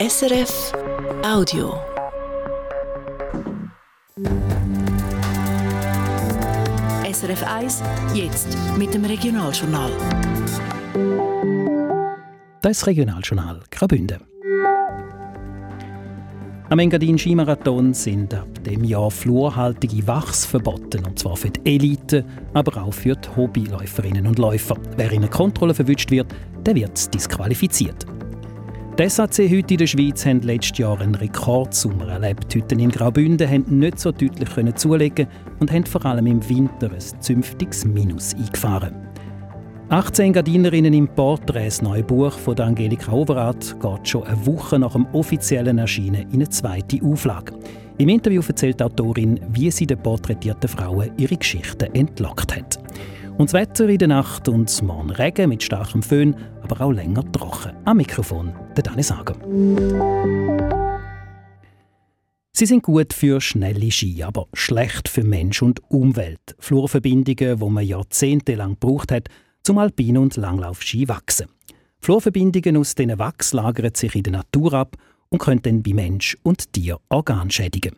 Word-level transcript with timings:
SRF 0.00 0.72
Audio. 1.22 1.74
SRF 7.04 7.42
1, 7.46 7.82
jetzt 8.14 8.56
mit 8.78 8.94
dem 8.94 9.04
Regionaljournal. 9.04 9.90
Das 12.62 12.86
Regionaljournal 12.86 13.60
Graubünden. 13.70 14.20
Am 16.70 16.78
Engadin 16.78 17.18
Skimarathon 17.18 17.92
sind 17.92 18.32
ab 18.32 18.48
dem 18.64 18.84
Jahr 18.84 19.10
flurhaltige 19.10 20.06
Wachs 20.06 20.46
verboten, 20.46 21.04
und 21.04 21.18
zwar 21.18 21.36
für 21.36 21.50
die 21.50 21.74
Elite, 21.74 22.24
aber 22.54 22.84
auch 22.84 22.94
für 22.94 23.16
die 23.16 23.28
Hobbyläuferinnen 23.36 24.26
und 24.26 24.38
Läufer. 24.38 24.78
Wer 24.96 25.12
in 25.12 25.18
einer 25.18 25.28
Kontrolle 25.28 25.74
verwünscht 25.74 26.10
wird, 26.10 26.34
der 26.64 26.74
wird 26.74 27.12
disqualifiziert. 27.12 28.06
Die 29.00 29.08
SAC 29.08 29.48
heute 29.50 29.72
in 29.72 29.78
der 29.78 29.86
Schweiz 29.86 30.26
haben 30.26 30.42
letztes 30.42 30.76
Jahr 30.76 31.00
einen 31.00 31.14
Rekordsommer 31.14 32.08
erlebt. 32.08 32.52
Die 32.52 32.58
Hütten 32.58 32.80
in 32.80 32.90
Graubünden 32.90 33.48
konnten 33.48 33.78
nicht 33.78 33.98
so 33.98 34.12
deutlich 34.12 34.74
zulegen 34.74 35.26
und 35.58 35.72
haben 35.72 35.86
vor 35.86 36.04
allem 36.04 36.26
im 36.26 36.46
Winter 36.46 36.90
ein 36.92 37.22
zünftiges 37.22 37.86
Minus 37.86 38.34
eingefahren. 38.34 38.94
18 39.88 40.34
Gardinerinnen 40.34 40.92
im 40.92 41.08
Porträt, 41.08 41.64
das 41.64 41.80
neue 41.80 42.02
Buch 42.02 42.32
von 42.34 42.58
Angelika 42.60 43.10
Overath, 43.10 43.74
geht 43.80 44.06
schon 44.06 44.24
eine 44.24 44.44
Woche 44.44 44.78
nach 44.78 44.92
dem 44.92 45.06
offiziellen 45.14 45.78
Erscheinen 45.78 46.28
in 46.28 46.34
eine 46.34 46.50
zweite 46.50 47.02
Auflage. 47.02 47.54
Im 47.96 48.10
Interview 48.10 48.42
erzählt 48.46 48.80
die 48.80 48.84
Autorin, 48.84 49.40
wie 49.50 49.70
sie 49.70 49.86
den 49.86 50.02
porträtierten 50.02 50.68
Frauen 50.68 51.10
ihre 51.16 51.38
Geschichten 51.38 51.94
entlockt 51.94 52.54
hat. 52.54 52.78
Und 53.38 53.46
das 53.46 53.54
Wetter 53.54 53.88
in 53.88 53.96
der 53.96 54.08
Nacht 54.08 54.46
und 54.50 54.82
morgen 54.82 55.08
Regen 55.08 55.48
mit 55.48 55.62
starkem 55.62 56.02
Föhn, 56.02 56.36
aber 56.70 56.84
auch 56.84 56.92
länger 56.92 57.30
trocken. 57.32 57.72
Am 57.84 57.96
Mikrofon 57.96 58.54
der 58.76 58.82
Dani 58.82 59.02
Sager. 59.02 59.34
Sie 62.52 62.66
sind 62.66 62.82
gut 62.82 63.12
für 63.12 63.40
schnelle 63.40 63.90
Ski, 63.90 64.22
aber 64.22 64.46
schlecht 64.52 65.08
für 65.08 65.24
Mensch 65.24 65.62
und 65.62 65.80
Umwelt. 65.90 66.56
Flurverbindungen, 66.58 67.58
die 67.58 67.70
man 67.70 67.86
jahrzehntelang 67.86 68.74
gebraucht 68.78 69.12
hat, 69.12 69.28
zum 69.62 69.78
Alpin- 69.78 70.18
und 70.18 70.36
Langlaufski 70.36 71.08
wachsen. 71.08 71.46
Flurverbindungen 72.00 72.76
aus 72.76 72.94
diesen 72.94 73.18
Wachs 73.18 73.52
lagern 73.52 73.94
sich 73.94 74.14
in 74.14 74.22
der 74.22 74.32
Natur 74.34 74.74
ab 74.74 74.96
und 75.28 75.38
können 75.38 75.62
dann 75.62 75.82
bei 75.82 75.92
Mensch 75.92 76.36
und 76.42 76.72
Tier 76.72 76.98
Organ 77.08 77.50
schädigen. 77.50 77.96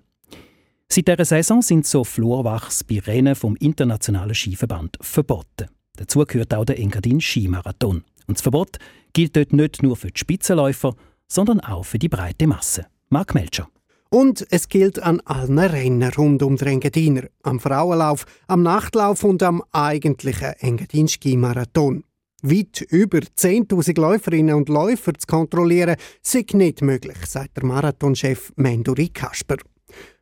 Seit 0.89 1.09
dieser 1.09 1.25
Saison 1.25 1.63
sind 1.63 1.87
so 1.87 2.05
Flurwachs 2.05 2.85
bei 2.85 2.99
Rennen 2.99 3.35
vom 3.35 3.57
Internationalen 3.57 4.35
Skiverband 4.35 4.99
verboten. 5.01 5.69
Dazu 5.97 6.25
gehört 6.25 6.55
auch 6.55 6.65
der 6.65 6.79
Engadin 6.79 7.21
Skimarathon. 7.21 8.05
Und 8.27 8.39
das 8.39 8.43
Verbot 8.43 8.79
gilt 9.13 9.37
dort 9.37 9.53
nicht 9.53 9.83
nur 9.83 9.97
für 9.97 10.11
die 10.11 10.19
Spitzenläufer, 10.19 10.95
sondern 11.29 11.61
auch 11.61 11.85
für 11.85 11.99
die 11.99 12.09
breite 12.09 12.47
Masse. 12.47 12.87
Marc 13.09 13.35
Melcher. 13.35 13.69
Und 14.11 14.47
es 14.51 14.69
gilt 14.69 15.03
an 15.03 15.21
allen 15.21 15.59
Rennen 15.59 16.13
rund 16.13 16.43
um 16.43 16.57
den 16.57 16.69
Engadiner, 16.69 17.29
am 17.43 17.61
Frauenlauf, 17.61 18.27
am 18.47 18.63
Nachtlauf 18.63 19.25
und 19.25 19.43
am 19.43 19.63
eigentlichen 19.73 20.53
Engadin-Ski-Marathon. 20.61 22.05
Weit 22.43 22.83
über 22.91 23.21
10.000 23.21 23.99
Läuferinnen 23.99 24.55
und 24.55 24.69
Läufer 24.69 25.15
zu 25.15 25.27
kontrollieren, 25.27 25.97
ist 26.23 26.55
nicht 26.55 26.83
möglich, 26.83 27.17
sagt 27.25 27.57
der 27.57 27.65
Marathonchef 27.65 28.53
Menduri 28.57 29.09
Kasper. 29.09 29.57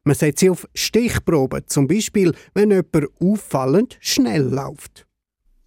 Man 0.05 0.15
setzt 0.15 0.41
sie 0.41 0.51
auf 0.51 0.69
Stichproben, 0.75 1.63
zum 1.67 1.89
Beispiel, 1.89 2.33
wenn 2.55 2.71
jemand 2.71 3.09
auffallend 3.21 3.99
schnell 4.01 4.43
läuft. 4.43 5.07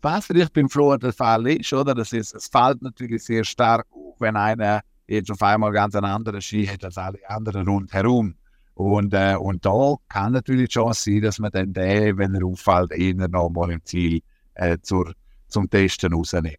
Was 0.03 0.25
vielleicht 0.25 0.51
beim 0.51 0.69
Flor 0.69 0.99
der 0.99 1.13
Fall 1.13 1.47
ist, 1.47 1.71
oder? 1.71 1.95
Das 1.95 2.11
ist, 2.11 2.35
es 2.35 2.47
fällt 2.47 2.81
natürlich 2.81 3.23
sehr 3.23 3.45
stark 3.45 3.87
auf, 3.89 4.19
wenn 4.19 4.35
einer 4.35 4.81
jetzt 5.07 5.31
auf 5.31 5.41
einmal 5.41 5.71
ganz 5.71 5.95
einen 5.95 6.07
anderen 6.07 6.41
Ski 6.41 6.67
hat 6.67 6.83
als 6.83 6.97
alle 6.97 7.19
anderen 7.27 7.65
rundherum. 7.65 8.35
Und, 8.73 9.13
äh, 9.13 9.35
und 9.39 9.65
da 9.65 9.95
kann 10.09 10.33
natürlich 10.33 10.67
die 10.67 10.73
Chance 10.73 11.09
sein, 11.09 11.21
dass 11.21 11.39
man 11.39 11.51
dann 11.51 11.71
den, 11.71 12.17
wenn 12.17 12.35
er 12.35 12.45
auffällt, 12.45 12.91
eher 12.91 13.29
noch 13.29 13.49
mal 13.49 13.71
im 13.71 13.79
Ziel 13.85 14.19
äh, 14.55 14.77
zur, 14.81 15.13
zum 15.47 15.69
Testen 15.69 16.13
rausnimmt. 16.13 16.57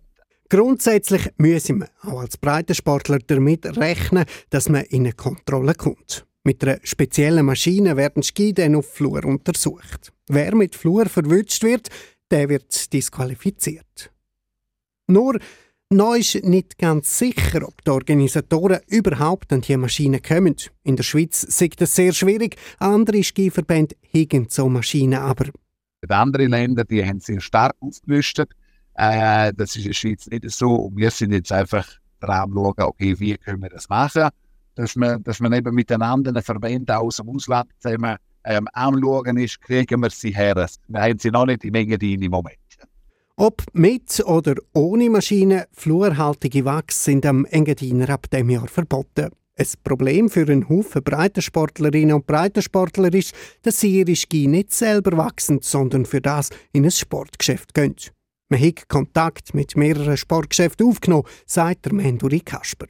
Grundsätzlich 0.49 1.31
müssen 1.37 1.81
wir 1.81 1.89
auch 2.03 2.21
als 2.21 2.39
Breitensportler 2.39 3.19
damit 3.27 3.77
rechnen, 3.77 4.25
dass 4.49 4.71
man 4.71 4.85
in 4.85 5.03
eine 5.03 5.13
Kontrolle 5.13 5.75
kommt. 5.75 6.25
Mit 6.45 6.63
einer 6.65 6.79
speziellen 6.83 7.45
Maschine 7.45 7.97
werden 7.99 8.23
Ski 8.23 8.55
dann 8.55 8.75
auf 8.75 8.87
Flur 8.87 9.23
untersucht. 9.25 10.13
Wer 10.29 10.55
mit 10.55 10.75
Flur 10.75 11.07
verwünscht 11.07 11.63
wird, 11.63 11.89
der 12.31 12.49
wird 12.49 12.93
disqualifiziert. 12.93 14.11
Nur 15.07 15.39
noch 15.91 16.15
ist 16.15 16.43
nicht 16.45 16.79
ganz 16.79 17.19
sicher, 17.19 17.67
ob 17.67 17.85
die 17.85 17.91
Organisatoren 17.91 18.81
überhaupt 18.89 19.53
an 19.53 19.61
diese 19.61 19.79
Maschinen 19.79 20.23
kommen. 20.23 20.57
In 20.83 20.97
der 20.97 21.05
Schweiz 21.05 21.45
ist 21.45 21.81
das 21.81 21.95
sehr 21.95 22.13
schwierig. 22.13 22.57
Andere 22.79 23.23
Skiverbände 23.23 23.95
haben 24.13 24.47
so 24.49 24.69
Maschinen 24.69 25.21
aber. 25.21 25.51
Die 26.03 26.45
Länder 26.47 26.85
die 26.85 27.05
haben 27.05 27.21
sehr 27.21 27.41
stark 27.41 27.75
aufgerüstet. 27.81 28.51
Äh, 28.95 29.53
das 29.55 29.77
ist 29.77 29.85
in 29.85 29.85
der 29.85 29.93
Schweiz 29.95 30.27
nicht 30.27 30.51
so. 30.51 30.75
Und 30.75 30.97
wir 30.97 31.11
sind 31.11 31.33
jetzt 31.33 31.53
einfach 31.53 31.87
dran 32.21 32.51
schauen, 32.53 32.75
okay, 32.79 33.19
wie 33.19 33.37
können 33.37 33.63
wir 33.63 33.71
das 33.71 33.89
machen, 33.89 34.29
dass 34.75 34.97
man, 34.97 35.23
dass 35.23 35.41
man 35.41 35.53
eben 35.53 35.75
mit 35.75 35.91
den 35.91 36.03
anderen 36.03 36.43
Verbänden 36.43 36.97
aus 36.97 37.17
dem 37.17 37.29
Ausland 37.29 37.71
zusammen 37.79 38.17
ähm, 38.45 38.69
anschauen 38.73 39.37
ist, 39.39 39.61
kriegen 39.61 40.01
wir 40.03 40.11
sie 40.11 40.35
her. 40.35 40.69
Wir 40.89 41.01
haben 41.01 41.19
sie 41.19 41.31
noch 41.31 41.47
nicht 41.47 41.65
im 41.65 42.31
Moment. 42.31 42.59
Ob 43.37 43.65
mit 43.73 44.23
oder 44.25 44.55
ohne 44.75 45.11
Maschine, 45.11 45.67
flurhaltige 45.73 46.65
Wachs 46.65 47.05
sind 47.05 47.27
am 47.27 47.45
Engadiner 47.47 48.09
ab 48.11 48.31
dem 48.31 48.49
Jahr 48.49 48.69
verboten. 48.69 49.31
Ein 49.57 49.67
Problem 49.83 50.31
für 50.31 50.43
einen 50.43 50.69
Haufen 50.69 51.03
Breitensportlerinnen 51.03 52.15
und 52.15 52.27
Breitensportler 52.27 53.13
ist, 53.13 53.35
dass 53.63 53.81
sie 53.81 54.01
ihre 54.01 54.15
Ski 54.15 54.47
nicht 54.47 54.73
selber 54.73 55.17
wachsen, 55.17 55.61
sondern 55.63 56.07
für 56.07 56.21
das 56.21 56.51
in 56.73 56.85
ein 56.85 56.91
Sportgeschäft 56.93 57.75
gehen. 57.75 57.97
Man 58.51 58.61
hat 58.61 58.89
Kontakt 58.89 59.53
mit 59.53 59.77
mehreren 59.77 60.17
Sportgeschäften 60.17 60.87
aufgenommen, 60.87 61.27
sagt 61.47 61.87
der 61.87 61.95
Menduri 61.95 62.41
Kasper. 62.41 62.87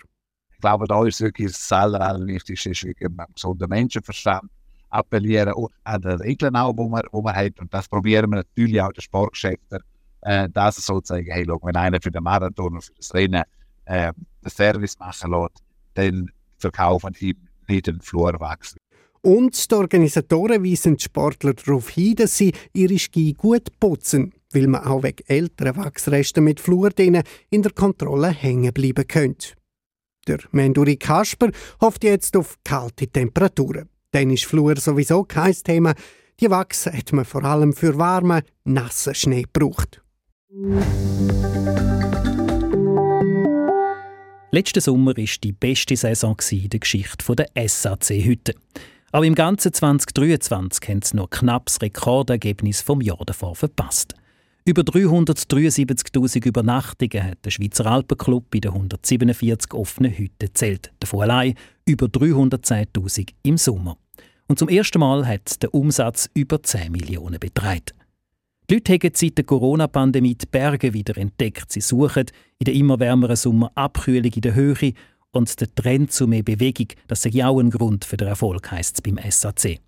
Ich 0.53 0.61
glaube, 0.61 0.87
da 0.87 1.07
ist 1.07 1.21
wirklich 1.21 1.53
das 1.53 1.73
Allerwichtigste, 1.73 2.71
ist 2.71 2.87
beim 3.11 3.33
gesunden 3.35 3.69
Menschenverstand 3.69 4.51
appellieren 4.95 5.55
an 5.85 6.01
die 6.01 6.09
Regeln 6.09 6.57
auch, 6.57 6.73
die 6.73 6.89
man, 6.89 7.03
die 7.13 7.23
man 7.23 7.35
hat. 7.35 7.61
Und 7.61 7.73
das 7.73 7.89
probieren 7.89 8.31
wir 8.31 8.37
natürlich 8.37 8.81
auch 8.81 8.93
den 8.93 9.03
Sportgeschäften 9.03 9.81
äh, 10.25 10.49
dass 10.51 10.77
sozusagen, 10.77 11.31
hey, 11.31 11.45
schau, 11.47 11.59
wenn 11.63 11.77
einer 11.77 12.01
für 12.03 12.11
den 12.11 12.23
Marathon 12.23 12.73
oder 12.73 12.83
für 12.83 12.95
das 12.95 13.15
Rennen 13.15 13.45
äh, 13.85 14.13
den 14.43 14.51
Service 14.51 14.99
machen 14.99 15.31
lässt, 15.31 15.63
dann 15.95 16.31
verkaufen 16.59 17.15
die 17.21 17.37
nicht 17.69 17.87
den 17.87 18.01
Flurwachs. 18.01 18.75
Und 19.21 19.71
die 19.71 19.75
Organisatoren 19.75 20.65
weisen 20.65 20.97
die 20.97 21.05
Sportler 21.05 21.55
darauf 21.55 21.91
hin, 21.91 22.17
dass 22.17 22.37
sie 22.37 22.53
ihre 22.73 22.99
Ski 22.99 23.33
gut 23.33 23.69
putzen, 23.81 24.35
weil 24.53 24.67
man 24.67 24.85
auch 24.85 25.03
wegen 25.03 25.25
älteren 25.27 25.77
Wachsresten 25.77 26.45
mit 26.45 26.61
Flur 26.61 26.91
in 26.99 27.23
der 27.63 27.73
Kontrolle 27.73 28.29
hängen 28.29 28.73
bleiben 28.73 29.07
könnte. 29.07 29.55
Der 30.27 30.39
Menduri 30.53 30.97
Kasper 30.97 31.51
hofft 31.81 32.05
jetzt 32.05 32.37
auf 32.37 32.57
kalte 32.65 33.07
Temperaturen. 33.07 33.89
Dann 34.15 34.31
ist 34.31 34.45
Flur 34.45 34.77
sowieso 34.77 35.25
kein 35.25 35.55
Thema. 35.55 35.93
Die 36.39 36.49
Wachs 36.49 36.87
hat 36.87 37.13
man 37.13 37.25
vor 37.25 37.43
allem 37.43 37.73
für 37.73 37.99
warmen, 37.99 38.43
nassen 38.63 39.13
Schnee 39.13 39.43
gebraucht. 39.43 40.01
Letzten 44.53 44.81
Sommer 44.81 45.17
war 45.17 45.25
die 45.43 45.51
beste 45.51 45.97
Saison 45.97 46.37
in 46.53 46.69
der 46.69 46.79
Geschichte 46.79 47.35
der 47.35 47.49
SAC-Hütte. 47.69 48.55
Auch 49.11 49.25
im 49.25 49.35
ganzen 49.35 49.73
2023 49.73 50.89
haben 50.89 51.03
sie 51.03 51.17
noch 51.17 51.31
knapp 51.31 51.67
das 51.67 51.83
Rekordergebnis 51.83 52.83
vom 52.83 53.01
Jahr 53.01 53.25
davor 53.27 53.57
verpasst. 53.57 54.15
Über 54.65 54.83
373.000 54.83 56.47
Übernachtungen 56.47 57.25
hat 57.25 57.45
der 57.45 57.51
Schweizer 57.51 57.87
Alpenclub 57.87 58.55
in 58.55 58.61
den 58.61 58.73
147 58.75 59.75
offenen 59.75 60.13
Hütten 60.13 60.47
gezählt. 60.47 60.93
Davon 61.01 61.23
allein 61.23 61.55
über 61.85 62.07
310.000 62.07 63.31
im 63.43 63.59
Sommer. 63.59 63.99
Und 64.47 64.59
zum 64.59 64.69
ersten 64.69 64.99
Mal 64.99 65.27
hat 65.27 65.63
der 65.63 65.75
Umsatz 65.75 66.29
über 66.35 66.63
10 66.63 66.93
Millionen 66.93 67.41
betragen. 67.41 67.93
Die 68.69 68.75
Leute 68.75 68.93
haben 68.95 69.11
seit 69.15 69.39
der 69.39 69.45
Corona-Pandemie 69.45 70.35
die 70.35 70.47
Berge 70.47 70.93
wieder 70.93 71.17
entdeckt. 71.19 71.71
Sie 71.73 71.81
suchen 71.81 72.27
in 72.59 72.65
der 72.65 72.75
immer 72.75 72.99
wärmeren 72.99 73.37
Sommer 73.37 73.73
Abkühlung 73.75 74.33
in 74.33 74.41
der 74.41 74.55
Höhe 74.55 74.93
und 75.33 75.61
der 75.61 75.75
Trend 75.75 76.13
zu 76.13 76.27
mehr 76.27 76.43
Bewegung, 76.43 76.89
das 77.09 77.27
ist 77.27 77.43
auch 77.43 77.59
ein 77.59 77.71
Grund 77.71 78.05
für 78.05 78.17
den 78.17 78.29
Erfolg, 78.29 78.71
heisst 78.71 78.97
es 78.97 79.03
beim 79.03 79.19
SAC. 79.31 79.81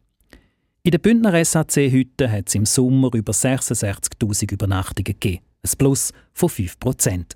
In 0.82 0.90
den 0.90 1.00
Bündner 1.00 1.44
SAC-Hütten 1.44 2.30
hat 2.30 2.48
es 2.48 2.54
im 2.54 2.66
Sommer 2.66 3.14
über 3.14 3.32
66.000 3.32 4.52
Übernachtungen 4.52 5.04
gegeben, 5.04 5.44
ein 5.62 5.78
Plus 5.78 6.12
von 6.32 6.48
5% 6.48 7.34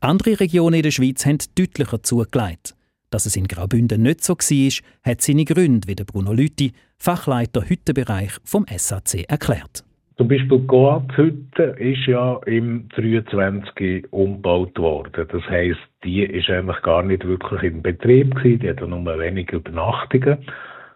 Andere 0.00 0.38
Regionen 0.38 0.76
in 0.76 0.82
der 0.82 0.90
Schweiz 0.90 1.24
haben 1.24 1.38
deutlicher 1.54 2.02
zugelegt. 2.02 2.74
Dass 3.14 3.26
es 3.26 3.36
in 3.36 3.46
Graubünden 3.46 4.02
nicht 4.02 4.24
so 4.24 4.32
war, 4.34 4.72
hat 5.08 5.20
seine 5.20 5.44
Gründe, 5.44 5.86
wie 5.86 5.94
Bruno 5.94 6.32
Lüthi, 6.32 6.72
Fachleiter 6.98 7.62
Hüttenbereich 7.62 8.32
vom 8.42 8.66
SAC, 8.68 9.30
erklärt. 9.30 9.84
Zum 10.16 10.26
Beispiel 10.26 10.58
die 10.58 10.66
Goat-Hütte 10.66 11.76
ist 11.78 12.08
ja 12.08 12.40
im 12.46 12.88
23 12.88 14.12
umgebaut 14.12 14.76
worden. 14.80 15.28
Das 15.30 15.42
heisst, 15.48 15.78
die 16.02 16.24
ist 16.24 16.50
eigentlich 16.50 16.82
gar 16.82 17.04
nicht 17.04 17.24
wirklich 17.24 17.62
in 17.62 17.82
Betrieb 17.82 18.34
gewesen. 18.34 18.58
Die 18.58 18.68
hat 18.68 18.80
nur 18.80 19.18
wenige 19.20 19.58
Übernachtungen. 19.58 20.38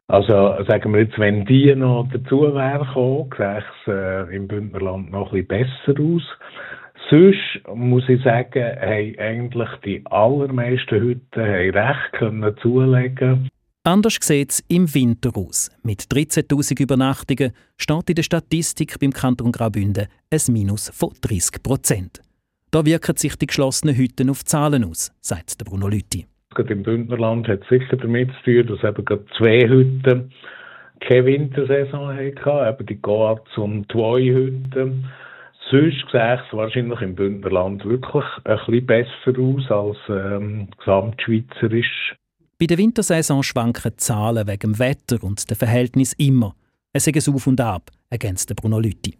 Also 0.09 0.57
sagen 0.67 0.95
wir 0.95 1.03
jetzt, 1.03 1.21
wenn 1.21 1.45
die 1.45 1.73
noch 1.77 2.09
dazu 2.13 2.53
wären 2.53 2.85
gekommen, 2.85 3.31
sähe 3.37 3.59
es 3.59 3.87
äh, 3.87 4.35
im 4.35 4.49
Bündnerland 4.49 5.13
noch 5.13 5.33
ein 5.33 5.47
bisschen 5.47 5.69
besser 5.87 6.03
aus. 6.03 6.23
Sonst 7.11 7.39
muss 7.75 8.09
ich 8.09 8.23
sagen, 8.23 8.65
haben 8.65 9.19
eigentlich 9.19 9.69
die 9.85 10.03
allermeisten 10.07 11.01
Hütten 11.01 11.41
recht 11.41 12.13
können 12.13 12.55
zulegen 12.61 13.49
Anders 13.85 14.19
sieht 14.21 14.51
es 14.51 14.65
im 14.69 14.93
Winter 14.95 15.31
aus. 15.35 15.71
Mit 15.83 16.03
13.000 16.03 16.83
Übernachtungen 16.83 17.53
steht 17.79 18.11
in 18.11 18.17
der 18.17 18.23
Statistik 18.23 18.99
beim 19.01 19.13
Kanton 19.13 19.51
Graubünden 19.51 20.09
ein 20.31 20.53
Minus 20.53 20.91
von 20.91 21.15
30 21.23 21.63
Prozent. 21.63 22.21
Da 22.71 22.85
wirken 22.85 23.17
sich 23.17 23.37
die 23.37 23.47
geschlossenen 23.47 23.97
Hütten 23.97 24.29
auf 24.29 24.45
Zahlen 24.45 24.85
aus, 24.85 25.11
sagt 25.23 25.57
Bruno 25.65 25.89
Lütti. 25.89 26.27
Gerade 26.55 26.73
im 26.75 26.83
Bündnerland 26.83 27.49
hat 27.49 27.63
es 27.63 27.69
sicher 27.69 27.97
damit 27.97 28.31
zu 28.45 28.63
tun, 28.63 28.77
dass 28.77 28.91
eben 28.91 29.05
gerade 29.07 29.25
zwei 29.39 29.67
Hütten 29.67 30.33
keine 31.01 31.25
Wintersaison 31.25 32.09
hatten, 32.09 32.69
eben 32.69 32.87
die 32.87 33.01
Goats 33.01 33.57
und 33.57 33.91
zwei 33.91 34.21
Hütten. 34.21 35.07
Sonst 35.71 35.97
ich 35.97 36.15
es 36.15 36.53
wahrscheinlich 36.53 37.01
im 37.03 37.15
Bündnerland 37.15 37.85
wirklich 37.85 38.25
ein 38.45 38.57
bisschen 38.57 38.87
besser 38.87 39.39
aus 39.39 39.71
als 39.71 39.99
ähm, 40.09 40.69
gesamtschweizerisch. 40.79 42.15
Bei 42.59 42.67
der 42.67 42.79
Wintersaison 42.79 43.43
schwanken 43.43 43.93
die 43.93 43.97
Zahlen 43.97 44.49
wegen 44.49 44.73
dem 44.73 44.79
Wetter 44.79 45.23
und 45.23 45.49
dem 45.49 45.57
Verhältnis 45.57 46.15
immer. 46.15 46.55
Es 46.93 47.07
ist 47.07 47.29
ein 47.29 47.35
Auf 47.35 47.47
und 47.47 47.61
Ab, 47.61 47.91
ergänzt 48.09 48.55
Bruno 48.57 48.81
Lütti. 48.81 49.19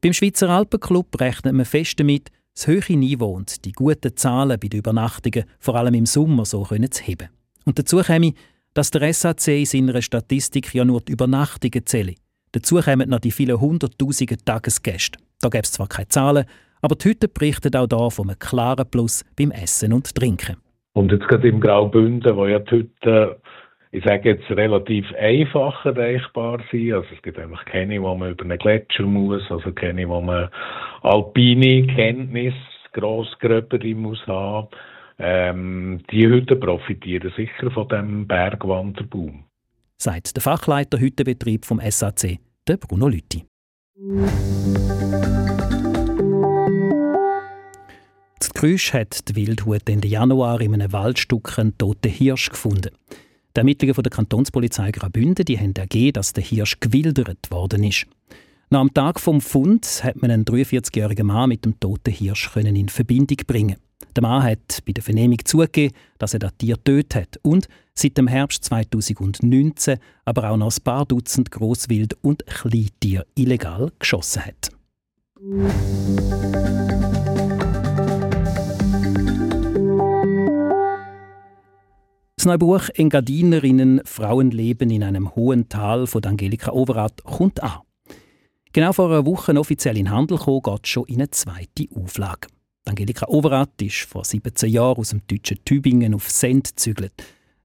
Beim 0.00 0.12
Schweizer 0.12 0.48
Alpenclub 0.48 1.20
rechnet 1.20 1.54
man 1.54 1.64
fest 1.64 1.98
damit, 1.98 2.30
das 2.54 2.68
hohe 2.68 2.96
Niveau 2.96 3.32
und 3.32 3.64
die 3.64 3.72
guten 3.72 4.16
Zahlen 4.16 4.60
bei 4.60 4.68
den 4.68 4.78
Übernachtungen 4.78 5.44
vor 5.58 5.74
allem 5.74 5.94
im 5.94 6.06
Sommer 6.06 6.44
so 6.44 6.62
können 6.62 6.90
zu 6.90 7.02
heben. 7.02 7.28
Und 7.64 7.78
dazu 7.78 7.98
käme, 7.98 8.34
dass 8.74 8.90
der 8.90 9.12
SAC 9.12 9.48
in 9.48 9.66
seiner 9.66 10.02
Statistik 10.02 10.72
ja 10.74 10.84
nur 10.84 11.00
die 11.00 11.12
Übernachtungen 11.12 11.84
zählt. 11.84 12.18
Dazu 12.52 12.80
kommen 12.80 13.10
noch 13.10 13.20
die 13.20 13.30
vielen 13.30 13.60
hunderttausenden 13.60 14.44
Tagesgäste. 14.44 15.18
Da 15.42 15.48
gäbe 15.48 15.64
es 15.64 15.72
zwar 15.72 15.88
keine 15.88 16.08
Zahlen, 16.08 16.44
aber 16.80 16.94
die 16.94 17.08
Hütte 17.08 17.28
berichten 17.28 17.74
auch 17.74 17.88
hier 17.90 18.10
von 18.10 18.28
einem 18.28 18.38
klaren 18.38 18.88
Plus 18.88 19.24
beim 19.36 19.50
Essen 19.50 19.92
und 19.92 20.14
Trinken. 20.14 20.56
Und 20.94 21.10
jetzt 21.10 21.26
gerade 21.26 21.48
im 21.48 21.60
Graubünden, 21.60 22.36
wo 22.36 22.46
ja 22.46 22.60
die 22.60 22.70
Hütten, 22.70 23.30
ich 23.90 24.04
sage 24.04 24.30
jetzt, 24.30 24.48
relativ 24.50 25.04
einfach 25.14 25.84
erreichbar 25.84 26.60
sind. 26.70 26.92
Also 26.92 27.08
es 27.14 27.22
gibt 27.22 27.38
einfach 27.38 27.64
keine, 27.64 28.00
wo 28.00 28.14
man 28.14 28.30
über 28.30 28.44
einen 28.44 28.58
Gletscher 28.58 29.02
muss, 29.02 29.42
also 29.50 29.72
keine, 29.72 30.08
wo 30.08 30.20
man 30.20 30.48
alpine 31.02 31.88
Kenntnis, 31.88 32.54
grossgröbere 32.92 33.94
muss 33.94 34.24
haben. 34.26 34.68
Ähm, 35.18 36.02
die 36.10 36.26
Hütten 36.26 36.60
profitieren 36.60 37.32
sicher 37.36 37.70
von 37.72 37.88
dem 37.88 38.28
Bergwanderboom. 38.28 39.44
Sagt 39.96 40.36
der 40.36 40.42
Fachleiter 40.42 40.98
Hüttenbetrieb 40.98 41.64
vom 41.64 41.80
SAC, 41.80 42.38
der 42.68 42.76
Bruno 42.76 43.08
Lütti. 43.08 43.44
Krüsch 48.62 48.92
hat 48.92 49.28
die 49.28 49.34
Wildhut 49.34 49.88
Ende 49.88 50.06
Januar 50.06 50.60
in 50.60 50.72
einem 50.72 50.92
Waldstück 50.92 51.58
einen 51.58 51.76
toten 51.76 52.12
Hirsch 52.12 52.50
gefunden. 52.50 52.90
Die 53.56 53.58
Ermittlungen 53.58 53.94
von 53.94 54.04
der 54.04 54.12
Kantonspolizei 54.12 54.92
Graubünden 54.92 55.44
die 55.44 55.58
haben 55.58 55.74
ergeben, 55.74 56.12
dass 56.12 56.32
der 56.32 56.44
Hirsch 56.44 56.78
gewildert 56.78 57.50
worden 57.50 57.82
ist. 57.82 58.06
Nach 58.70 58.82
dem 58.82 58.94
Tag 58.94 59.18
vom 59.18 59.40
Fund 59.40 60.04
hat 60.04 60.22
man 60.22 60.30
einen 60.30 60.44
43-jährigen 60.44 61.26
Mann 61.26 61.48
mit 61.48 61.64
dem 61.64 61.80
toten 61.80 62.12
Hirsch 62.12 62.54
in 62.54 62.88
Verbindung 62.88 63.38
bringen. 63.48 63.78
Der 64.14 64.22
Mann 64.22 64.44
hat 64.44 64.78
bei 64.86 64.92
der 64.92 65.02
Vernehmung 65.02 65.38
zugegeben, 65.44 65.96
dass 66.18 66.34
er 66.34 66.38
das 66.38 66.56
Tier 66.56 66.76
tötet 66.84 67.14
hat 67.16 67.40
und 67.42 67.66
seit 67.94 68.16
dem 68.16 68.28
Herbst 68.28 68.64
2019 68.64 69.98
aber 70.24 70.50
auch 70.50 70.56
noch 70.56 70.76
ein 70.76 70.82
paar 70.82 71.06
Dutzend 71.06 71.50
Großwild- 71.50 72.16
und 72.22 72.46
Kleintiere 72.46 73.26
illegal 73.34 73.92
geschossen 73.98 74.44
hat. 74.44 74.70
Das 82.36 82.46
neue 82.46 82.58
Buch 82.58 82.88
Engadinerinnen 82.94 84.00
Frauenleben 84.04 84.90
in 84.90 85.04
einem 85.04 85.34
hohen 85.36 85.68
Tal 85.68 86.08
von 86.08 86.24
Angelika 86.24 86.72
Overath 86.72 87.22
kommt 87.22 87.62
an. 87.62 87.82
Genau 88.72 88.92
vor 88.92 89.10
einer 89.10 89.26
Woche 89.26 89.54
offiziell 89.56 89.96
in 89.98 90.10
Handel 90.10 90.38
gekommen, 90.38 90.62
geht 90.62 90.88
schon 90.88 91.04
in 91.06 91.16
eine 91.16 91.30
zweite 91.30 91.86
Auflage. 91.94 92.48
Angelika 92.84 93.26
Overath 93.28 93.80
ist 93.80 94.00
vor 94.08 94.24
17 94.24 94.70
Jahren 94.70 94.96
aus 94.96 95.10
dem 95.10 95.22
deutschen 95.26 95.64
Tübingen 95.64 96.14
auf 96.14 96.30
Send 96.30 96.70
gezügelt. 96.70 97.12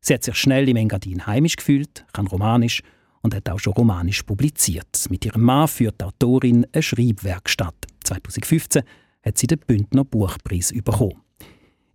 Sie 0.01 0.13
hat 0.13 0.23
sich 0.23 0.35
schnell 0.35 0.69
im 0.69 0.77
Engadin 0.77 1.25
heimisch 1.25 1.55
gefühlt, 1.55 2.05
kann 2.13 2.27
Romanisch 2.27 2.81
und 3.21 3.35
hat 3.35 3.49
auch 3.49 3.59
schon 3.59 3.73
Romanisch 3.73 4.23
publiziert. 4.23 5.05
Mit 5.09 5.25
ihrem 5.25 5.43
Mann 5.43 5.67
führt 5.67 6.01
die 6.01 6.05
Autorin 6.05 6.65
eine 6.71 6.83
Schreibwerkstatt. 6.83 7.75
2015 8.03 8.83
hat 9.23 9.37
sie 9.37 9.47
den 9.47 9.59
Bündner 9.59 10.05
Buchpreis 10.05 10.73
bekommen. 10.83 11.21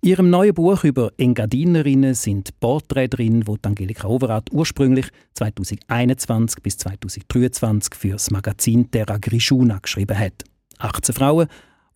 In 0.05 0.11
ihrem 0.11 0.31
neuen 0.31 0.53
Buch 0.53 0.83
über 0.83 1.13
Engadinerinnen 1.17 2.15
sind 2.15 2.59
Porträts 2.59 3.17
drin, 3.17 3.43
die 3.43 3.59
Angelika 3.63 4.09
Overath 4.09 4.53
ursprünglich 4.53 5.07
2021 5.35 6.61
bis 6.61 6.77
2023 6.79 7.95
für 7.95 8.09
das 8.11 8.33
Magazin 8.33 8.91
Terra 8.91 9.19
Grishuna 9.19 9.79
geschrieben 9.79 10.19
hat. 10.19 10.43
18 10.79 11.15
Frauen, 11.15 11.47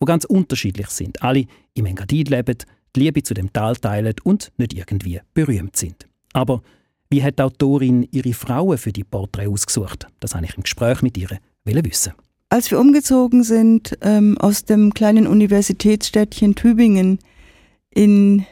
die 0.01 0.05
ganz 0.05 0.23
unterschiedlich 0.23 0.87
sind, 0.87 1.21
alle 1.21 1.47
im 1.73 1.85
Engadin 1.85 2.27
leben, 2.27 2.57
die 2.97 3.03
Liebe 3.03 3.23
zu 3.23 3.33
dem 3.33 3.53
Tal 3.53 3.75
teilen 3.75 4.15
und 4.23 4.51
nicht 4.57 4.73
irgendwie 4.73 5.21
berühmt 5.33 5.75
sind. 5.75 6.07
Aber 6.33 6.61
wie 7.09 7.23
hat 7.23 7.39
die 7.39 7.43
Autorin 7.43 8.07
ihre 8.11 8.33
Frauen 8.33 8.77
für 8.77 8.91
die 8.91 9.03
Porträts 9.03 9.49
ausgesucht? 9.49 10.07
Das 10.19 10.35
habe 10.35 10.45
ich 10.45 10.57
im 10.57 10.63
Gespräch 10.63 11.01
mit 11.01 11.17
ihr 11.17 11.29
wissen. 11.63 12.13
Als 12.49 12.71
wir 12.71 12.79
umgezogen 12.79 13.43
sind 13.43 13.97
ähm, 14.01 14.37
aus 14.37 14.65
dem 14.65 14.93
kleinen 14.93 15.27
Universitätsstädtchen 15.27 16.55
Tübingen, 16.55 17.19
in 17.91 18.45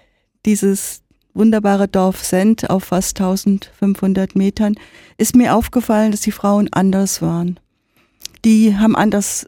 dieses 0.45 1.01
wunderbare 1.33 1.87
Dorf 1.87 2.23
Send 2.23 2.69
auf 2.69 2.85
fast 2.85 3.19
1500 3.19 4.35
Metern, 4.35 4.75
ist 5.17 5.35
mir 5.35 5.55
aufgefallen, 5.55 6.11
dass 6.11 6.21
die 6.21 6.31
Frauen 6.31 6.71
anders 6.71 7.21
waren. 7.21 7.59
Die 8.43 8.75
haben 8.75 8.95
anders 8.95 9.47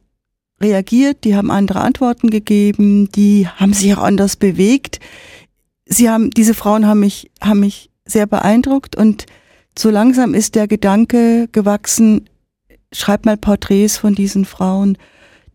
reagiert, 0.61 1.23
die 1.23 1.35
haben 1.35 1.51
andere 1.51 1.81
Antworten 1.81 2.29
gegeben, 2.29 3.11
die 3.11 3.47
haben 3.47 3.73
sich 3.73 3.93
auch 3.95 4.03
anders 4.03 4.35
bewegt. 4.35 4.99
Sie 5.85 6.09
haben, 6.09 6.31
diese 6.31 6.53
Frauen 6.53 6.87
haben 6.87 6.99
mich, 6.99 7.31
haben 7.41 7.61
mich 7.61 7.89
sehr 8.05 8.25
beeindruckt 8.25 8.95
und 8.95 9.25
so 9.77 9.89
langsam 9.89 10.33
ist 10.33 10.55
der 10.55 10.67
Gedanke 10.67 11.47
gewachsen, 11.51 12.29
schreib 12.91 13.25
mal 13.25 13.37
Porträts 13.37 13.97
von 13.97 14.15
diesen 14.15 14.45
Frauen 14.45 14.97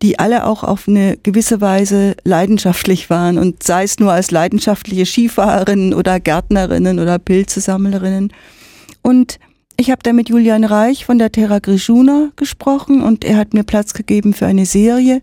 die 0.03 0.19
alle 0.19 0.45
auch 0.45 0.65
auf 0.65 0.89
eine 0.89 1.17
gewisse 1.17 1.61
Weise 1.61 2.15
leidenschaftlich 2.25 3.09
waren 3.09 3.37
und 3.37 3.63
sei 3.63 3.83
es 3.83 3.99
nur 3.99 4.11
als 4.11 4.31
leidenschaftliche 4.31 5.05
Skifahrerinnen 5.05 5.93
oder 5.93 6.19
Gärtnerinnen 6.19 6.99
oder 6.99 7.17
Pilzesammlerinnen. 7.19 8.33
Und 9.01 9.39
ich 9.77 9.91
habe 9.91 10.03
da 10.03 10.13
mit 10.13 10.29
Julian 10.29 10.63
Reich 10.63 11.05
von 11.05 11.17
der 11.17 11.31
Terra 11.31 11.59
Grishuna 11.59 12.31
gesprochen 12.35 13.01
und 13.01 13.25
er 13.25 13.37
hat 13.37 13.53
mir 13.53 13.63
Platz 13.63 13.93
gegeben 13.93 14.33
für 14.33 14.45
eine 14.45 14.65
Serie. 14.65 15.21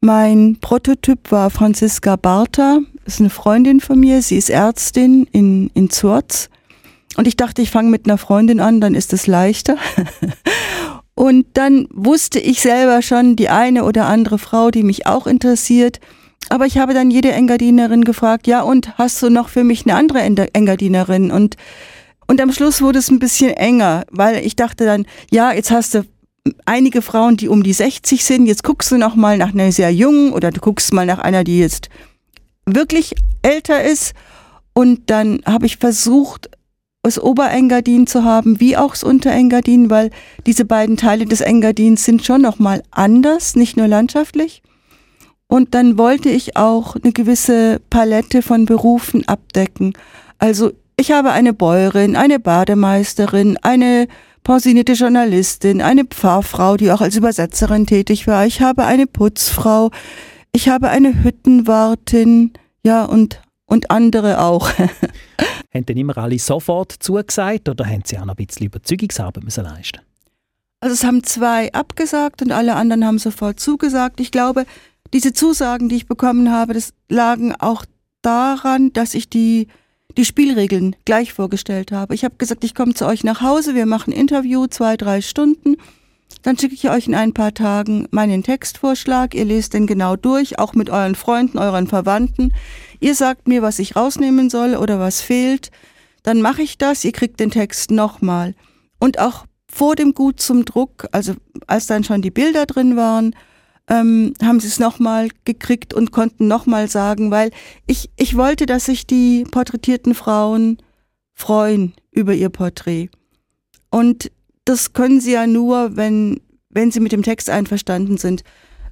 Mein 0.00 0.58
Prototyp 0.60 1.30
war 1.30 1.50
Franziska 1.50 2.16
Barta, 2.16 2.80
ist 3.04 3.20
eine 3.20 3.30
Freundin 3.30 3.80
von 3.80 3.98
mir, 4.00 4.22
sie 4.22 4.36
ist 4.36 4.50
Ärztin 4.50 5.26
in, 5.32 5.70
in 5.74 5.90
Zurz. 5.90 6.48
Und 7.16 7.26
ich 7.26 7.36
dachte, 7.36 7.60
ich 7.60 7.70
fange 7.70 7.90
mit 7.90 8.06
einer 8.06 8.18
Freundin 8.18 8.60
an, 8.60 8.80
dann 8.80 8.94
ist 8.94 9.12
es 9.12 9.26
leichter. 9.26 9.76
Und 11.14 11.46
dann 11.54 11.86
wusste 11.92 12.38
ich 12.38 12.62
selber 12.62 13.02
schon 13.02 13.36
die 13.36 13.50
eine 13.50 13.84
oder 13.84 14.06
andere 14.06 14.38
Frau, 14.38 14.70
die 14.70 14.82
mich 14.82 15.06
auch 15.06 15.26
interessiert. 15.26 16.00
Aber 16.48 16.64
ich 16.64 16.78
habe 16.78 16.94
dann 16.94 17.10
jede 17.10 17.32
Engadinerin 17.32 18.04
gefragt, 18.04 18.46
ja, 18.46 18.62
und 18.62 18.96
hast 18.96 19.22
du 19.22 19.28
noch 19.28 19.50
für 19.50 19.62
mich 19.62 19.84
eine 19.84 19.96
andere 19.96 20.22
Engadinerin? 20.22 21.30
Und, 21.30 21.56
und 22.30 22.40
am 22.40 22.52
Schluss 22.52 22.80
wurde 22.80 23.00
es 23.00 23.10
ein 23.10 23.18
bisschen 23.18 23.50
enger, 23.54 24.04
weil 24.08 24.46
ich 24.46 24.54
dachte 24.54 24.84
dann, 24.84 25.04
ja, 25.32 25.52
jetzt 25.52 25.72
hast 25.72 25.94
du 25.94 26.04
einige 26.64 27.02
Frauen, 27.02 27.36
die 27.36 27.48
um 27.48 27.64
die 27.64 27.72
60 27.72 28.24
sind, 28.24 28.46
jetzt 28.46 28.62
guckst 28.62 28.92
du 28.92 28.98
noch 28.98 29.16
mal 29.16 29.36
nach 29.36 29.52
einer 29.52 29.72
sehr 29.72 29.92
jungen 29.92 30.32
oder 30.32 30.52
du 30.52 30.60
guckst 30.60 30.92
mal 30.92 31.04
nach 31.04 31.18
einer, 31.18 31.42
die 31.42 31.58
jetzt 31.58 31.88
wirklich 32.66 33.16
älter 33.42 33.82
ist. 33.82 34.12
Und 34.74 35.10
dann 35.10 35.40
habe 35.44 35.66
ich 35.66 35.78
versucht, 35.78 36.48
das 37.02 37.20
Oberengadin 37.20 38.06
zu 38.06 38.22
haben, 38.22 38.60
wie 38.60 38.76
auch 38.76 38.92
das 38.92 39.02
Unterengadin, 39.02 39.90
weil 39.90 40.10
diese 40.46 40.64
beiden 40.64 40.96
Teile 40.96 41.26
des 41.26 41.40
Engadins 41.40 42.04
sind 42.04 42.24
schon 42.24 42.42
nochmal 42.42 42.84
anders, 42.92 43.56
nicht 43.56 43.76
nur 43.76 43.88
landschaftlich. 43.88 44.62
Und 45.48 45.74
dann 45.74 45.98
wollte 45.98 46.28
ich 46.28 46.56
auch 46.56 46.94
eine 46.94 47.10
gewisse 47.10 47.80
Palette 47.90 48.40
von 48.40 48.66
Berufen 48.66 49.26
abdecken. 49.26 49.94
Also 50.38 50.70
ich 51.00 51.12
habe 51.12 51.32
eine 51.32 51.54
Bäuerin, 51.54 52.14
eine 52.14 52.38
Bademeisterin, 52.38 53.56
eine 53.62 54.06
pensionierte 54.42 54.92
Journalistin, 54.92 55.80
eine 55.80 56.04
Pfarrfrau, 56.04 56.76
die 56.76 56.92
auch 56.92 57.00
als 57.00 57.16
Übersetzerin 57.16 57.86
tätig 57.86 58.26
war. 58.26 58.44
Ich 58.44 58.60
habe 58.60 58.84
eine 58.84 59.06
Putzfrau, 59.06 59.90
ich 60.52 60.68
habe 60.68 60.90
eine 60.90 61.24
Hüttenwartin, 61.24 62.52
ja, 62.84 63.04
und, 63.06 63.40
und 63.64 63.90
andere 63.90 64.40
auch. 64.42 64.70
haben 65.74 65.86
denn 65.86 65.96
immer 65.96 66.18
alle 66.18 66.38
sofort 66.38 66.92
zugesagt 66.92 67.68
oder 67.70 67.86
haben 67.86 68.02
sie 68.04 68.18
auch 68.18 68.26
noch 68.26 68.36
ein 68.36 68.46
bisschen 68.46 68.66
Überzeugungsarbeit 68.66 69.42
müssen 69.42 69.64
leisten 69.64 70.00
Also 70.80 70.92
es 70.92 71.04
haben 71.04 71.24
zwei 71.24 71.72
abgesagt 71.72 72.42
und 72.42 72.52
alle 72.52 72.74
anderen 72.74 73.06
haben 73.06 73.18
sofort 73.18 73.58
zugesagt. 73.58 74.20
Ich 74.20 74.32
glaube, 74.32 74.66
diese 75.14 75.32
Zusagen, 75.32 75.88
die 75.88 75.96
ich 75.96 76.06
bekommen 76.06 76.50
habe, 76.50 76.74
das 76.74 76.92
lagen 77.08 77.54
auch 77.54 77.86
daran, 78.20 78.92
dass 78.92 79.14
ich 79.14 79.30
die, 79.30 79.68
die 80.16 80.24
Spielregeln 80.24 80.96
gleich 81.04 81.32
vorgestellt 81.32 81.92
habe. 81.92 82.14
Ich 82.14 82.24
habe 82.24 82.36
gesagt, 82.36 82.64
ich 82.64 82.74
komme 82.74 82.94
zu 82.94 83.06
euch 83.06 83.24
nach 83.24 83.40
Hause, 83.40 83.74
wir 83.74 83.86
machen 83.86 84.12
Interview, 84.12 84.66
zwei, 84.66 84.96
drei 84.96 85.20
Stunden. 85.20 85.76
Dann 86.42 86.58
schicke 86.58 86.74
ich 86.74 86.88
euch 86.88 87.06
in 87.06 87.14
ein 87.14 87.34
paar 87.34 87.52
Tagen 87.52 88.06
meinen 88.10 88.42
Textvorschlag. 88.42 89.34
Ihr 89.34 89.44
lest 89.44 89.74
den 89.74 89.86
genau 89.86 90.16
durch, 90.16 90.58
auch 90.58 90.74
mit 90.74 90.88
euren 90.88 91.14
Freunden, 91.14 91.58
euren 91.58 91.86
Verwandten. 91.86 92.54
Ihr 92.98 93.14
sagt 93.14 93.46
mir, 93.46 93.62
was 93.62 93.78
ich 93.78 93.96
rausnehmen 93.96 94.48
soll 94.48 94.74
oder 94.76 94.98
was 94.98 95.20
fehlt. 95.20 95.70
Dann 96.22 96.40
mache 96.40 96.62
ich 96.62 96.78
das. 96.78 97.04
Ihr 97.04 97.12
kriegt 97.12 97.40
den 97.40 97.50
Text 97.50 97.90
nochmal. 97.90 98.54
Und 98.98 99.18
auch 99.18 99.44
vor 99.70 99.96
dem 99.96 100.14
Gut 100.14 100.40
zum 100.40 100.64
Druck, 100.64 101.06
also 101.12 101.34
als 101.66 101.86
dann 101.86 102.04
schon 102.04 102.22
die 102.22 102.30
Bilder 102.30 102.66
drin 102.66 102.96
waren, 102.96 103.34
ähm, 103.90 104.34
haben 104.42 104.60
sie 104.60 104.68
es 104.68 104.78
nochmal 104.78 105.28
gekriegt 105.44 105.92
und 105.92 106.12
konnten 106.12 106.46
nochmal 106.46 106.88
sagen, 106.88 107.30
weil 107.30 107.50
ich, 107.86 108.08
ich 108.16 108.36
wollte, 108.36 108.64
dass 108.64 108.86
sich 108.86 109.06
die 109.06 109.44
porträtierten 109.50 110.14
Frauen 110.14 110.78
freuen 111.34 111.94
über 112.12 112.32
ihr 112.32 112.48
Porträt. 112.50 113.10
Und 113.90 114.30
das 114.64 114.92
können 114.92 115.20
sie 115.20 115.32
ja 115.32 115.46
nur, 115.46 115.96
wenn, 115.96 116.40
wenn 116.70 116.92
sie 116.92 117.00
mit 117.00 117.10
dem 117.10 117.24
Text 117.24 117.50
einverstanden 117.50 118.16
sind. 118.16 118.44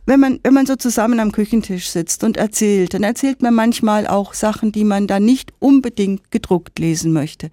Wenn 0.05 0.19
man, 0.19 0.41
wenn 0.43 0.55
man 0.55 0.67
so 0.67 0.75
zusammen 0.75 1.21
am 1.21 1.31
Küchentisch 1.31 1.91
sitzt 1.91 2.25
und 2.25 2.37
erzählt, 2.37 2.95
dann 2.95 3.05
erzählt 3.05 3.41
man 3.41 3.55
manchmal 3.55 4.07
auch 4.07 4.35
Sachen, 4.35 4.73
die 4.73 4.85
man 4.85 5.07
dann 5.07 5.25
nicht 5.25 5.53
unbedingt 5.61 6.31
gedruckt 6.33 6.79
lesen 6.79 7.13
möchte. 7.13 7.51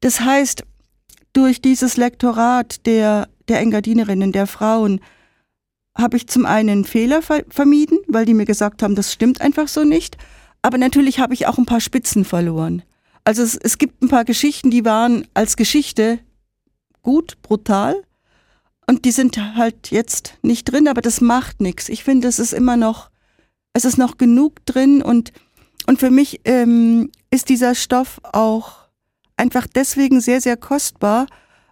Das 0.00 0.20
heißt, 0.20 0.62
durch 1.32 1.60
dieses 1.60 1.98
Lektorat 1.98 2.86
der, 2.86 3.28
der 3.48 3.60
Engadinerinnen, 3.60 4.32
der 4.32 4.46
Frauen, 4.46 5.00
habe 6.00 6.16
ich 6.16 6.26
zum 6.26 6.46
einen 6.46 6.84
Fehler 6.84 7.20
vermieden, 7.22 7.98
weil 8.08 8.24
die 8.24 8.34
mir 8.34 8.46
gesagt 8.46 8.82
haben, 8.82 8.94
das 8.94 9.12
stimmt 9.12 9.40
einfach 9.40 9.68
so 9.68 9.84
nicht. 9.84 10.16
Aber 10.62 10.78
natürlich 10.78 11.20
habe 11.20 11.34
ich 11.34 11.46
auch 11.46 11.58
ein 11.58 11.66
paar 11.66 11.80
Spitzen 11.80 12.24
verloren. 12.24 12.82
Also 13.24 13.42
es, 13.42 13.56
es 13.56 13.78
gibt 13.78 14.02
ein 14.02 14.08
paar 14.08 14.24
Geschichten, 14.24 14.70
die 14.70 14.84
waren 14.84 15.26
als 15.34 15.56
Geschichte 15.56 16.20
gut, 17.02 17.40
brutal. 17.42 18.02
Und 18.86 19.04
die 19.04 19.12
sind 19.12 19.38
halt 19.56 19.90
jetzt 19.90 20.34
nicht 20.42 20.64
drin, 20.64 20.88
aber 20.88 21.00
das 21.00 21.20
macht 21.20 21.60
nichts. 21.60 21.88
Ich 21.88 22.02
finde, 22.02 22.28
es 22.28 22.38
ist 22.38 22.52
immer 22.52 22.76
noch, 22.76 23.10
es 23.72 23.84
ist 23.84 23.98
noch 23.98 24.18
genug 24.18 24.64
drin 24.66 25.00
und, 25.00 25.32
und 25.86 26.00
für 26.00 26.10
mich 26.10 26.40
ähm, 26.44 27.10
ist 27.30 27.48
dieser 27.48 27.74
Stoff 27.74 28.20
auch 28.24 28.88
einfach 29.36 29.66
deswegen 29.66 30.20
sehr, 30.20 30.40
sehr 30.40 30.56
kostbar, 30.56 31.26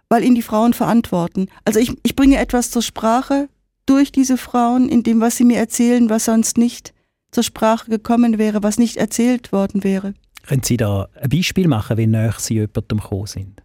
weil 0.07 0.23
ihn 0.23 0.33
die 0.33 0.41
Frauen 0.41 0.73
verantworten. 0.73 1.47
Also 1.65 1.79
ich, 1.79 1.93
ich 2.03 2.15
bringe 2.15 2.37
etwas 2.37 2.71
zur 2.71 2.81
Sprache 2.81 3.49
durch 3.89 4.11
diese 4.11 4.37
Frauen, 4.37 4.89
in 4.89 5.03
dem, 5.03 5.21
was 5.21 5.37
sie 5.37 5.45
mir 5.45 5.57
erzählen, 5.57 6.09
was 6.09 6.25
sonst 6.25 6.57
nicht 6.57 6.93
zur 7.31 7.43
Sprache 7.43 7.89
gekommen 7.89 8.37
wäre, 8.37 8.63
was 8.63 8.77
nicht 8.77 8.97
erzählt 8.97 9.51
worden 9.51 9.83
wäre. 9.83 10.13
Können 10.47 10.63
Sie 10.63 10.77
da 10.77 11.09
ein 11.21 11.29
Beispiel 11.29 11.67
machen, 11.67 11.97
wie 11.97 12.07
näher 12.07 12.33
Sie 12.37 12.55
jemandem 12.55 12.99
gekommen 12.99 13.27
sind? 13.27 13.61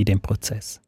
in 0.00 0.06
dem 0.06 0.20
Prozess? 0.20 0.80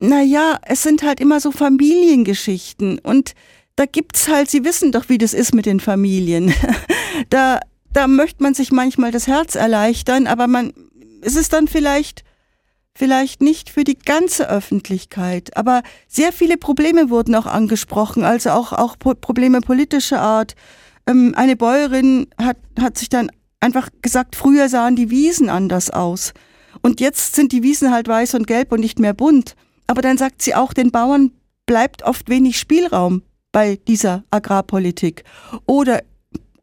Naja, 0.00 0.58
es 0.62 0.82
sind 0.82 1.02
halt 1.02 1.20
immer 1.20 1.40
so 1.40 1.52
Familiengeschichten 1.52 2.98
und 2.98 3.34
da 3.76 3.84
gibt's 3.84 4.28
halt, 4.28 4.50
Sie 4.50 4.64
wissen 4.64 4.90
doch, 4.90 5.08
wie 5.08 5.18
das 5.18 5.34
ist 5.34 5.54
mit 5.54 5.66
den 5.66 5.80
Familien. 5.80 6.52
da, 7.30 7.60
da 7.92 8.06
möchte 8.06 8.42
man 8.42 8.54
sich 8.54 8.72
manchmal 8.72 9.12
das 9.12 9.26
Herz 9.26 9.54
erleichtern, 9.54 10.26
aber 10.26 10.46
man, 10.46 10.72
es 11.20 11.36
ist 11.36 11.52
dann 11.52 11.68
vielleicht, 11.68 12.24
vielleicht 12.98 13.40
nicht 13.40 13.70
für 13.70 13.84
die 13.84 13.96
ganze 13.96 14.50
Öffentlichkeit. 14.50 15.56
Aber 15.56 15.82
sehr 16.08 16.32
viele 16.32 16.56
Probleme 16.56 17.10
wurden 17.10 17.36
auch 17.36 17.46
angesprochen, 17.46 18.24
also 18.24 18.50
auch, 18.50 18.72
auch 18.72 18.98
Probleme 18.98 19.60
politischer 19.60 20.20
Art. 20.20 20.56
Ähm, 21.06 21.32
eine 21.36 21.54
Bäuerin 21.54 22.26
hat, 22.42 22.56
hat 22.78 22.98
sich 22.98 23.08
dann 23.08 23.30
einfach 23.60 23.88
gesagt, 24.02 24.34
früher 24.34 24.68
sahen 24.68 24.96
die 24.96 25.10
Wiesen 25.10 25.48
anders 25.48 25.90
aus. 25.90 26.34
Und 26.82 27.00
jetzt 27.00 27.36
sind 27.36 27.52
die 27.52 27.62
Wiesen 27.62 27.92
halt 27.92 28.08
weiß 28.08 28.34
und 28.34 28.48
gelb 28.48 28.72
und 28.72 28.80
nicht 28.80 28.98
mehr 28.98 29.14
bunt. 29.14 29.54
Aber 29.86 30.02
dann 30.02 30.18
sagt 30.18 30.42
sie 30.42 30.56
auch, 30.56 30.72
den 30.72 30.90
Bauern 30.90 31.30
bleibt 31.66 32.02
oft 32.02 32.28
wenig 32.28 32.58
Spielraum 32.58 33.22
bei 33.52 33.78
dieser 33.86 34.24
Agrarpolitik. 34.32 35.22
Oder 35.66 36.02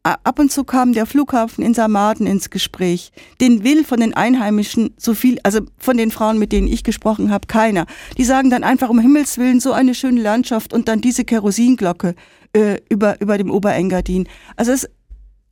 ab 0.06 0.38
und 0.38 0.52
zu 0.52 0.64
kam 0.64 0.94
der 0.94 1.06
Flughafen 1.06 1.64
in 1.64 1.74
Samaden 1.74 2.28
ins 2.28 2.52
Gespräch. 2.52 3.12
Den 3.42 3.64
will 3.64 3.84
von 3.84 4.00
den 4.00 4.14
Einheimischen 4.14 4.94
so 4.98 5.16
viel, 5.16 5.40
also 5.44 5.62
von 5.78 5.98
den 5.98 6.12
Frauen, 6.12 6.38
mit 6.38 6.52
denen 6.52 6.68
ich 6.68 6.84
gesprochen 6.84 7.32
habe, 7.32 7.48
keiner. 7.48 7.88
Die 8.18 8.24
sagen 8.24 8.52
dann 8.52 8.64
einfach 8.64 8.90
um 8.90 9.00
Himmels 9.00 9.38
Willen 9.38 9.60
so 9.60 9.72
eine 9.74 9.96
schöne 9.96 10.22
Landschaft 10.22 10.74
und 10.74 10.88
dann 10.88 11.02
diese 11.02 11.26
Kerosinglocke 11.26 12.14
äh, 12.54 12.78
über, 12.88 13.20
über 13.20 13.38
dem 13.40 13.50
Oberengadin. 13.50 14.28
Also 14.56 14.74
es, 14.74 14.88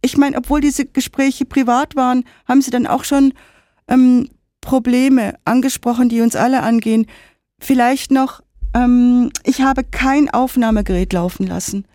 ich 0.01 0.17
meine, 0.17 0.37
obwohl 0.37 0.61
diese 0.61 0.85
Gespräche 0.85 1.45
privat 1.45 1.95
waren, 1.95 2.23
haben 2.47 2.61
sie 2.61 2.71
dann 2.71 2.85
auch 2.85 3.05
schon 3.05 3.33
ähm, 3.87 4.29
Probleme 4.61 5.33
angesprochen, 5.45 6.09
die 6.09 6.21
uns 6.21 6.35
alle 6.35 6.61
angehen. 6.61 7.07
Vielleicht 7.59 8.11
noch, 8.11 8.41
ähm, 8.75 9.31
ich 9.43 9.61
habe 9.61 9.83
kein 9.83 10.29
Aufnahmegerät 10.29 11.11
laufen 11.11 11.47
lassen. 11.47 11.85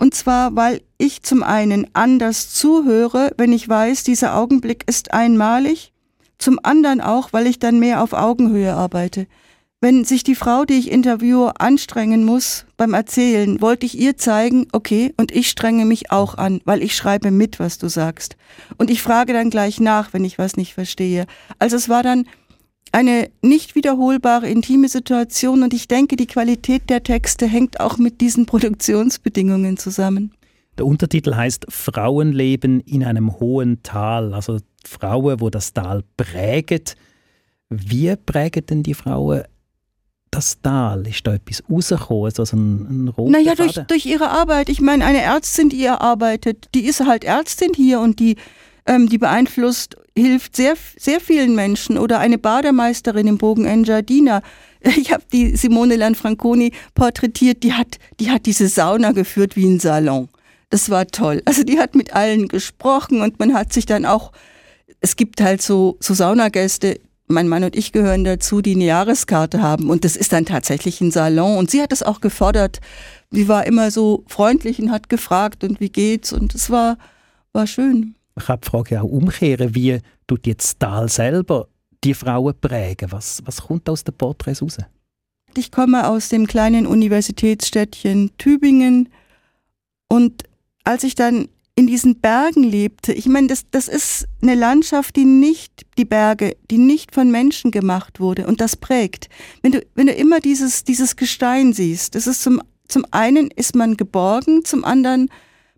Und 0.00 0.14
zwar, 0.14 0.56
weil 0.56 0.80
ich 0.96 1.22
zum 1.22 1.42
einen 1.42 1.86
anders 1.92 2.54
zuhöre, 2.54 3.32
wenn 3.36 3.52
ich 3.52 3.68
weiß, 3.68 4.02
dieser 4.02 4.34
Augenblick 4.34 4.84
ist 4.88 5.12
einmalig. 5.12 5.92
Zum 6.38 6.58
anderen 6.62 7.02
auch, 7.02 7.34
weil 7.34 7.46
ich 7.46 7.58
dann 7.58 7.78
mehr 7.78 8.02
auf 8.02 8.14
Augenhöhe 8.14 8.72
arbeite. 8.72 9.26
Wenn 9.82 10.06
sich 10.06 10.24
die 10.24 10.34
Frau, 10.34 10.64
die 10.64 10.78
ich 10.78 10.90
interviewe, 10.90 11.60
anstrengen 11.60 12.24
muss 12.24 12.64
beim 12.78 12.94
Erzählen, 12.94 13.60
wollte 13.60 13.84
ich 13.84 13.98
ihr 13.98 14.16
zeigen, 14.16 14.68
okay, 14.72 15.12
und 15.18 15.32
ich 15.32 15.50
strenge 15.50 15.84
mich 15.84 16.10
auch 16.10 16.38
an, 16.38 16.62
weil 16.64 16.82
ich 16.82 16.96
schreibe 16.96 17.30
mit, 17.30 17.60
was 17.60 17.76
du 17.76 17.88
sagst. 17.88 18.36
Und 18.78 18.88
ich 18.88 19.02
frage 19.02 19.34
dann 19.34 19.50
gleich 19.50 19.80
nach, 19.80 20.14
wenn 20.14 20.24
ich 20.24 20.38
was 20.38 20.56
nicht 20.56 20.72
verstehe. 20.72 21.26
Also 21.58 21.76
es 21.76 21.90
war 21.90 22.02
dann 22.02 22.24
eine 22.92 23.30
nicht 23.42 23.74
wiederholbare 23.74 24.48
intime 24.48 24.88
Situation 24.88 25.62
und 25.62 25.72
ich 25.74 25.88
denke, 25.88 26.16
die 26.16 26.26
Qualität 26.26 26.90
der 26.90 27.02
Texte 27.02 27.46
hängt 27.46 27.80
auch 27.80 27.98
mit 27.98 28.20
diesen 28.20 28.46
Produktionsbedingungen 28.46 29.76
zusammen. 29.76 30.32
Der 30.78 30.86
Untertitel 30.86 31.34
heißt 31.34 31.66
Frauenleben 31.68 32.80
in 32.80 33.04
einem 33.04 33.38
hohen 33.38 33.82
Tal, 33.82 34.34
also 34.34 34.58
Frauen, 34.84 35.40
wo 35.40 35.50
das 35.50 35.72
Tal 35.72 36.02
prägen. 36.16 36.80
Wie 37.68 38.14
prägen 38.16 38.66
denn 38.66 38.82
die 38.82 38.94
Frauen 38.94 39.42
das 40.30 40.60
Tal? 40.62 41.06
Ist 41.06 41.26
da 41.26 41.34
etwas 41.34 41.62
rausgekommen, 41.70 42.24
also 42.24 42.56
ein, 42.56 43.04
ein 43.04 43.08
roter 43.08 43.30
Naja, 43.30 43.54
durch, 43.54 43.74
durch 43.74 44.06
ihre 44.06 44.30
Arbeit. 44.30 44.68
Ich 44.68 44.80
meine, 44.80 45.04
eine 45.04 45.20
Ärztin, 45.20 45.68
die 45.68 45.82
ihr 45.82 46.00
arbeitet, 46.00 46.68
die 46.74 46.86
ist 46.86 47.04
halt 47.06 47.24
Ärztin 47.24 47.72
hier 47.74 48.00
und 48.00 48.18
die, 48.18 48.36
ähm, 48.86 49.08
die 49.08 49.18
beeinflusst, 49.18 49.96
hilft 50.16 50.56
sehr, 50.56 50.74
sehr 50.96 51.20
vielen 51.20 51.54
Menschen. 51.54 51.98
Oder 51.98 52.18
eine 52.18 52.38
Bademeisterin 52.38 53.26
im 53.26 53.38
Bogen 53.38 53.64
Engiadina. 53.64 54.42
Ich 54.82 55.12
habe 55.12 55.24
die 55.30 55.56
Simone 55.56 55.96
Lanfranconi 55.96 56.72
porträtiert, 56.94 57.62
die 57.64 57.74
hat, 57.74 57.98
die 58.18 58.30
hat 58.30 58.46
diese 58.46 58.66
Sauna 58.66 59.12
geführt 59.12 59.54
wie 59.54 59.66
ein 59.66 59.78
Salon. 59.78 60.30
Das 60.70 60.88
war 60.88 61.06
toll. 61.06 61.42
Also 61.44 61.64
die 61.64 61.78
hat 61.78 61.94
mit 61.94 62.14
allen 62.14 62.48
gesprochen 62.48 63.20
und 63.20 63.38
man 63.38 63.52
hat 63.52 63.74
sich 63.74 63.84
dann 63.84 64.06
auch, 64.06 64.32
es 65.00 65.16
gibt 65.16 65.42
halt 65.42 65.60
so, 65.60 65.98
so 66.00 66.14
Saunagäste, 66.14 66.98
mein 67.26 67.48
Mann 67.48 67.64
und 67.64 67.76
ich 67.76 67.92
gehören 67.92 68.24
dazu, 68.24 68.60
die 68.60 68.74
eine 68.74 68.84
Jahreskarte 68.84 69.60
haben. 69.60 69.90
Und 69.90 70.04
das 70.04 70.16
ist 70.16 70.32
dann 70.32 70.46
tatsächlich 70.46 71.00
ein 71.00 71.10
Salon. 71.10 71.58
Und 71.58 71.70
sie 71.70 71.82
hat 71.82 71.92
es 71.92 72.02
auch 72.02 72.20
gefordert. 72.20 72.80
Sie 73.30 73.48
war 73.48 73.66
immer 73.66 73.90
so 73.90 74.24
freundlich 74.28 74.78
und 74.80 74.90
hat 74.90 75.08
gefragt, 75.08 75.62
und 75.62 75.80
wie 75.80 75.90
geht's? 75.90 76.32
Und 76.32 76.54
es 76.54 76.70
war, 76.70 76.98
war 77.52 77.66
schön. 77.66 78.14
Ich 78.42 78.48
habe 78.48 78.60
die 78.64 78.70
Frage 78.70 79.02
auch 79.02 79.08
umkehren, 79.08 79.74
wie 79.74 79.98
tut 80.26 80.46
jetzt 80.46 80.80
Tal 80.80 81.08
selber 81.08 81.68
die 82.02 82.14
Frauen 82.14 82.54
prägen? 82.60 83.12
Was, 83.12 83.42
was 83.44 83.62
kommt 83.62 83.88
aus 83.88 84.04
den 84.04 84.14
Porträts 84.14 84.62
raus? 84.62 84.78
Ich 85.56 85.70
komme 85.70 86.08
aus 86.08 86.28
dem 86.28 86.46
kleinen 86.46 86.86
Universitätsstädtchen 86.86 88.30
Tübingen 88.38 89.08
und 90.08 90.44
als 90.84 91.04
ich 91.04 91.14
dann 91.14 91.48
in 91.74 91.86
diesen 91.86 92.20
Bergen 92.20 92.62
lebte. 92.62 93.12
Ich 93.12 93.26
meine, 93.26 93.46
das, 93.46 93.64
das 93.70 93.88
ist 93.88 94.26
eine 94.42 94.54
Landschaft, 94.54 95.16
die 95.16 95.24
nicht, 95.24 95.86
die 95.96 96.04
Berge, 96.04 96.56
die 96.70 96.78
nicht 96.78 97.14
von 97.14 97.30
Menschen 97.30 97.70
gemacht 97.70 98.20
wurde 98.20 98.46
und 98.46 98.60
das 98.60 98.76
prägt. 98.76 99.28
Wenn 99.62 99.72
du, 99.72 99.86
wenn 99.94 100.06
du 100.06 100.12
immer 100.12 100.40
dieses, 100.40 100.84
dieses 100.84 101.16
Gestein 101.16 101.72
siehst, 101.72 102.14
das 102.14 102.26
ist 102.26 102.42
zum, 102.42 102.60
zum 102.86 103.06
einen 103.12 103.50
ist 103.50 103.74
man 103.74 103.96
geborgen, 103.96 104.64
zum 104.64 104.84
anderen 104.84 105.30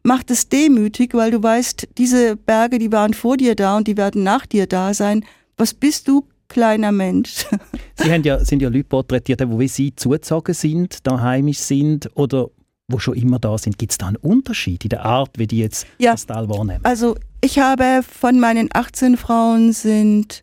macht 0.03 0.31
es 0.31 0.49
demütig, 0.49 1.15
weil 1.15 1.31
du 1.31 1.43
weißt, 1.43 1.89
diese 1.99 2.37
Berge, 2.37 2.79
die 2.79 2.93
waren 2.93 3.15
vor 3.15 3.37
dir 3.37 3.55
da 3.55 3.77
und 3.77 3.89
die 3.89 3.97
werden 3.97 4.23
nach 4.23 4.47
dir 4.47 4.67
da 4.67 4.95
sein. 4.95 5.25
Was 5.57 5.75
bist 5.75 6.09
du? 6.09 6.27
kleiner 6.53 6.93
Mensch. 6.93 7.47
Sie 7.95 8.13
haben 8.13 8.23
ja, 8.23 8.45
sind 8.45 8.63
ja 8.63 8.69
Leute 8.69 8.85
porträtiert, 8.85 9.41
die 9.41 9.59
wie 9.59 9.69
Sie 9.69 9.97
zugezogen 9.97 10.55
sind, 10.55 11.07
daheimisch 11.07 11.59
sind 11.59 12.11
oder 12.15 12.49
wo 12.89 12.99
schon 12.99 13.15
immer 13.15 13.39
da 13.39 13.57
sind. 13.59 13.79
Gibt 13.79 13.93
es 13.93 13.99
da 13.99 14.09
einen 14.09 14.17
Unterschied 14.17 14.85
in 14.85 14.91
der 14.91 15.05
Art, 15.05 15.31
wie 15.39 15.47
die 15.47 15.59
jetzt 15.59 15.87
ja. 15.99 16.13
das 16.13 16.27
Tal 16.27 16.49
wahrnehmen? 16.49 16.85
Also 16.85 17.17
ich 17.41 17.59
habe 17.59 18.03
von 18.03 18.39
meinen 18.39 18.69
18 18.73 19.17
Frauen 19.17 19.73
sind 19.73 20.43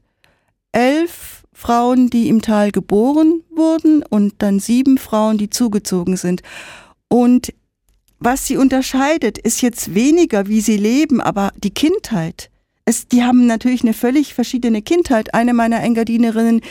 elf 0.71 1.43
Frauen, 1.53 2.09
die 2.09 2.29
im 2.29 2.41
Tal 2.41 2.71
geboren 2.71 3.43
wurden 3.53 4.03
und 4.03 4.35
dann 4.39 4.59
sieben 4.59 4.97
Frauen, 4.97 5.37
die 5.37 5.49
zugezogen 5.49 6.17
sind. 6.17 6.41
Und 7.07 7.53
was 8.19 8.45
sie 8.45 8.57
unterscheidet, 8.57 9.37
ist 9.37 9.61
jetzt 9.61 9.95
weniger, 9.95 10.47
wie 10.47 10.61
sie 10.61 10.77
leben, 10.77 11.21
aber 11.21 11.51
die 11.57 11.71
Kindheit. 11.71 12.49
Es, 12.89 13.07
die 13.07 13.23
haben 13.23 13.45
natürlich 13.45 13.83
eine 13.83 13.93
völlig 13.93 14.33
verschiedene 14.33 14.81
Kindheit. 14.81 15.35
Eine 15.35 15.53
meiner 15.53 15.81
Engadinerinnen, 15.81 16.61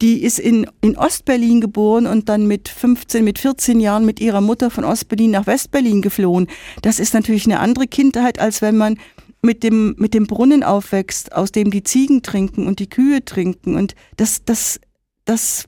die 0.00 0.22
ist 0.22 0.38
in, 0.38 0.66
in 0.80 0.96
Ostberlin 0.96 1.60
geboren 1.60 2.06
und 2.06 2.30
dann 2.30 2.46
mit 2.46 2.70
15, 2.70 3.22
mit 3.22 3.38
14 3.38 3.78
Jahren 3.80 4.06
mit 4.06 4.18
ihrer 4.18 4.40
Mutter 4.40 4.70
von 4.70 4.84
Ostberlin 4.84 5.32
nach 5.32 5.46
Westberlin 5.46 6.00
geflohen. 6.00 6.48
Das 6.80 6.98
ist 6.98 7.12
natürlich 7.12 7.44
eine 7.44 7.60
andere 7.60 7.86
Kindheit, 7.86 8.38
als 8.38 8.62
wenn 8.62 8.78
man 8.78 8.98
mit 9.42 9.62
dem, 9.62 9.94
mit 9.98 10.14
dem 10.14 10.26
Brunnen 10.26 10.62
aufwächst, 10.62 11.32
aus 11.32 11.52
dem 11.52 11.70
die 11.70 11.82
Ziegen 11.82 12.22
trinken 12.22 12.66
und 12.66 12.78
die 12.78 12.88
Kühe 12.88 13.24
trinken. 13.24 13.76
Und 13.76 13.94
das, 14.16 14.44
das, 14.46 14.80
das, 15.26 15.66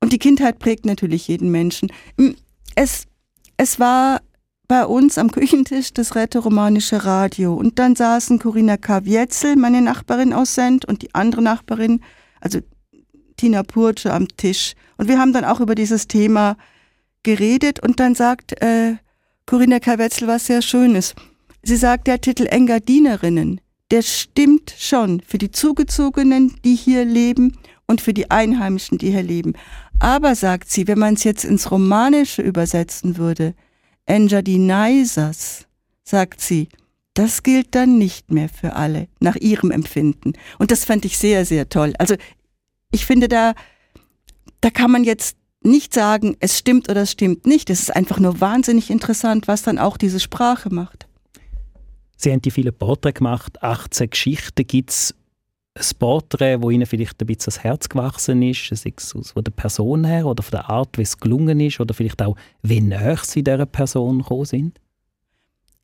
und 0.00 0.12
die 0.12 0.18
Kindheit 0.18 0.60
prägt 0.60 0.86
natürlich 0.86 1.26
jeden 1.26 1.50
Menschen. 1.50 1.92
Es, 2.76 3.06
es 3.56 3.78
war 3.78 4.20
bei 4.68 4.86
uns 4.86 5.18
am 5.18 5.30
Küchentisch 5.30 5.92
das 5.92 6.14
rätoromanische 6.14 7.04
Radio. 7.04 7.54
Und 7.54 7.78
dann 7.78 7.94
saßen 7.94 8.38
Corinna 8.38 8.76
Kavietzel, 8.76 9.56
meine 9.56 9.82
Nachbarin 9.82 10.32
aus 10.32 10.54
Send, 10.54 10.84
und 10.84 11.02
die 11.02 11.14
andere 11.14 11.42
Nachbarin, 11.42 12.00
also 12.40 12.60
Tina 13.36 13.62
Purce, 13.62 14.06
am 14.06 14.28
Tisch. 14.36 14.74
Und 14.96 15.08
wir 15.08 15.18
haben 15.18 15.32
dann 15.32 15.44
auch 15.44 15.60
über 15.60 15.74
dieses 15.74 16.08
Thema 16.08 16.56
geredet. 17.22 17.80
Und 17.80 18.00
dann 18.00 18.14
sagt 18.14 18.62
äh, 18.62 18.96
Corinna 19.46 19.78
Kavietzel 19.78 20.28
was 20.28 20.46
sehr 20.46 20.62
Schönes. 20.62 21.14
Sie 21.62 21.76
sagt, 21.76 22.06
der 22.06 22.20
Titel 22.20 22.46
Engadinerinnen, 22.46 23.60
der 23.90 24.02
stimmt 24.02 24.74
schon 24.78 25.20
für 25.20 25.38
die 25.38 25.50
Zugezogenen, 25.50 26.56
die 26.64 26.74
hier 26.74 27.04
leben 27.04 27.58
und 27.92 28.00
für 28.00 28.14
die 28.14 28.30
Einheimischen, 28.30 28.96
die 28.98 29.10
hier 29.10 29.22
leben. 29.22 29.52
Aber, 30.00 30.34
sagt 30.34 30.70
sie, 30.70 30.88
wenn 30.88 30.98
man 30.98 31.14
es 31.14 31.24
jetzt 31.24 31.44
ins 31.44 31.70
Romanische 31.70 32.40
übersetzen 32.40 33.18
würde, 33.18 33.54
Enjadinaisas, 34.06 35.66
sagt 36.02 36.40
sie, 36.40 36.68
das 37.14 37.42
gilt 37.42 37.74
dann 37.74 37.98
nicht 37.98 38.32
mehr 38.32 38.48
für 38.48 38.74
alle, 38.74 39.08
nach 39.20 39.36
ihrem 39.36 39.70
Empfinden. 39.70 40.32
Und 40.58 40.70
das 40.70 40.86
fand 40.86 41.04
ich 41.04 41.18
sehr, 41.18 41.44
sehr 41.44 41.68
toll. 41.68 41.92
Also 41.98 42.16
ich 42.90 43.04
finde, 43.04 43.28
da, 43.28 43.52
da 44.62 44.70
kann 44.70 44.90
man 44.90 45.04
jetzt 45.04 45.36
nicht 45.62 45.92
sagen, 45.92 46.36
es 46.40 46.58
stimmt 46.58 46.88
oder 46.88 47.02
es 47.02 47.12
stimmt 47.12 47.46
nicht. 47.46 47.68
Es 47.68 47.82
ist 47.82 47.94
einfach 47.94 48.18
nur 48.18 48.40
wahnsinnig 48.40 48.90
interessant, 48.90 49.48
was 49.48 49.62
dann 49.62 49.78
auch 49.78 49.98
diese 49.98 50.18
Sprache 50.18 50.72
macht. 50.72 51.06
Sie 52.16 52.32
haben 52.32 52.40
die 52.40 52.50
viele 52.50 52.72
Porträts 52.72 53.18
gemacht, 53.18 53.62
18 53.62 54.08
Geschichten. 54.10 54.66
Gibt 54.66 54.90
es 54.90 55.14
ein 55.74 55.84
Porträt, 55.98 56.60
wo 56.60 56.70
Ihnen 56.70 56.86
vielleicht 56.86 57.20
ein 57.20 57.26
bisschen 57.26 57.52
ans 57.52 57.64
Herz 57.64 57.88
gewachsen 57.88 58.42
ist, 58.42 58.68
sei 58.68 58.92
es 58.96 59.12
von 59.12 59.44
der 59.44 59.52
Person 59.52 60.04
her 60.04 60.26
oder 60.26 60.42
von 60.42 60.52
der 60.52 60.68
Art, 60.68 60.98
wie 60.98 61.02
es 61.02 61.18
gelungen 61.18 61.60
ist 61.60 61.80
oder 61.80 61.94
vielleicht 61.94 62.20
auch, 62.20 62.36
wie 62.62 62.80
näher 62.80 63.18
Sie 63.22 63.42
dieser 63.42 63.66
Person 63.66 64.18
gekommen 64.18 64.44
sind? 64.44 64.80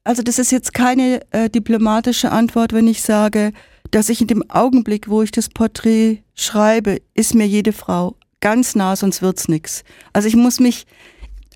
Also 0.05 0.23
das 0.23 0.39
ist 0.39 0.53
jetzt 0.53 0.75
keine 0.75 1.21
äh, 1.33 1.51
diplomatische 1.51 2.31
Antwort, 2.31 2.73
wenn 2.73 2.87
ich 2.87 3.03
sage, 3.03 3.53
dass 3.91 4.09
ich 4.09 4.21
in 4.21 4.27
dem 4.27 4.51
Augenblick, 4.51 5.09
wo 5.09 5.23
ich 5.23 5.31
das 5.31 5.49
Porträt 5.49 6.23
schreibe, 6.35 6.99
ist 7.15 7.35
mir 7.35 7.47
jede 7.47 7.73
Frau 7.73 8.15
ganz 8.41 8.75
nah, 8.75 8.95
sonst 8.95 9.21
wird's 9.23 9.49
nichts. 9.49 9.85
Also 10.13 10.29
ich 10.29 10.37
muss 10.37 10.61
mich, 10.61 10.87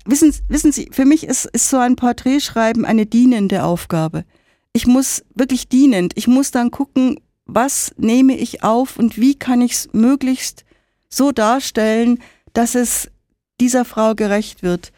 wissen, 0.05 0.33
wissen 0.49 0.71
Sie, 0.71 0.89
für 0.91 1.05
mich 1.05 1.25
ist, 1.25 1.45
ist 1.45 1.69
so 1.69 1.77
ein 1.77 1.95
Porträtschreiben 1.95 2.83
eine 2.83 3.05
dienende 3.05 3.63
Aufgabe 3.63 4.25
ich 4.73 4.87
muss 4.87 5.23
wirklich 5.35 5.69
dienend, 5.69 6.13
ich 6.15 6.27
muss 6.27 6.51
dann 6.51 6.71
gucken, 6.71 7.19
was 7.45 7.93
nehme 7.97 8.37
ich 8.37 8.63
auf 8.63 8.97
und 8.97 9.17
wie 9.17 9.35
kann 9.35 9.61
ich 9.61 9.73
es 9.73 9.93
möglichst 9.93 10.65
so 11.09 11.31
darstellen, 11.31 12.19
dass 12.53 12.75
es 12.75 13.11
dieser 13.59 13.85
Frau 13.85 14.15
gerecht 14.15 14.63
wird. 14.63 14.91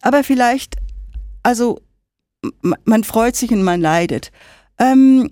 Aber 0.00 0.24
vielleicht, 0.24 0.76
also 1.42 1.80
man 2.84 3.04
freut 3.04 3.36
sich 3.36 3.50
und 3.52 3.62
man 3.62 3.80
leidet. 3.80 4.32
Ähm, 4.78 5.30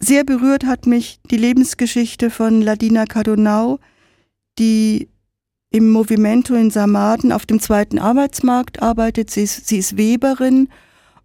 sehr 0.00 0.24
berührt 0.24 0.64
hat 0.64 0.86
mich 0.86 1.20
die 1.30 1.36
Lebensgeschichte 1.36 2.30
von 2.30 2.62
Ladina 2.62 3.06
Cardonau, 3.06 3.78
die 4.58 5.08
im 5.70 5.90
Movimento 5.90 6.54
in 6.54 6.70
Samaden 6.70 7.32
auf 7.32 7.46
dem 7.46 7.60
zweiten 7.60 7.98
Arbeitsmarkt 7.98 8.80
arbeitet. 8.82 9.30
Sie 9.30 9.42
ist, 9.42 9.66
sie 9.66 9.78
ist 9.78 9.96
Weberin 9.96 10.68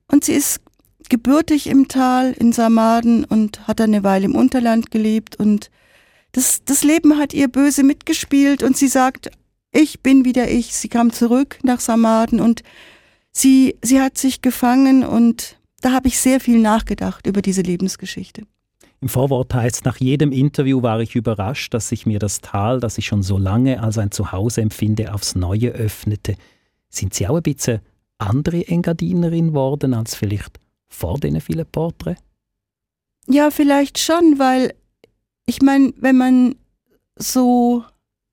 und 0.07 0.25
sie 0.25 0.33
ist 0.33 0.61
gebürtig 1.09 1.67
im 1.67 1.87
Tal 1.87 2.33
in 2.33 2.51
Samaden 2.51 3.23
und 3.25 3.67
hat 3.67 3.81
eine 3.81 4.03
Weile 4.03 4.25
im 4.25 4.35
Unterland 4.35 4.91
gelebt 4.91 5.35
und 5.35 5.69
das, 6.33 6.63
das 6.65 6.83
Leben 6.83 7.17
hat 7.17 7.33
ihr 7.33 7.47
böse 7.47 7.83
mitgespielt 7.83 8.63
und 8.63 8.75
sie 8.75 8.87
sagt, 8.87 9.29
ich 9.71 10.01
bin 10.01 10.25
wieder 10.25 10.49
ich. 10.49 10.75
Sie 10.75 10.89
kam 10.89 11.11
zurück 11.11 11.59
nach 11.63 11.79
Samaden 11.79 12.39
und 12.39 12.63
sie, 13.31 13.77
sie 13.81 14.01
hat 14.01 14.17
sich 14.17 14.41
gefangen 14.41 15.03
und 15.03 15.57
da 15.81 15.91
habe 15.91 16.07
ich 16.07 16.19
sehr 16.19 16.39
viel 16.39 16.59
nachgedacht 16.59 17.27
über 17.27 17.41
diese 17.41 17.61
Lebensgeschichte. 17.61 18.43
Im 19.01 19.09
Vorwort 19.09 19.53
heißt, 19.53 19.83
nach 19.83 19.97
jedem 19.97 20.31
Interview 20.31 20.81
war 20.81 21.01
ich 21.01 21.15
überrascht, 21.15 21.73
dass 21.73 21.89
sich 21.89 22.05
mir 22.05 22.19
das 22.19 22.39
Tal, 22.39 22.79
das 22.79 22.97
ich 22.97 23.05
schon 23.05 23.21
so 23.21 23.37
lange 23.37 23.83
als 23.83 23.97
ein 23.97 24.11
Zuhause 24.11 24.61
empfinde, 24.61 25.13
aufs 25.13 25.35
Neue 25.35 25.71
öffnete. 25.71 26.35
Sind 26.89 27.13
Sie 27.13 27.27
auch 27.27 27.35
ein 27.35 27.43
bisschen 27.43 27.81
andere 28.17 28.65
Engadinerin 28.67 29.53
worden 29.53 29.93
als 29.93 30.15
vielleicht 30.15 30.62
vor 30.93 31.19
diesen 31.19 31.41
vielen 31.41 31.65
Porträts? 31.65 32.21
Ja, 33.27 33.51
vielleicht 33.51 33.99
schon, 33.99 34.37
weil 34.37 34.73
ich 35.45 35.61
meine, 35.61 35.93
wenn 35.97 36.17
man 36.17 36.55
so 37.15 37.83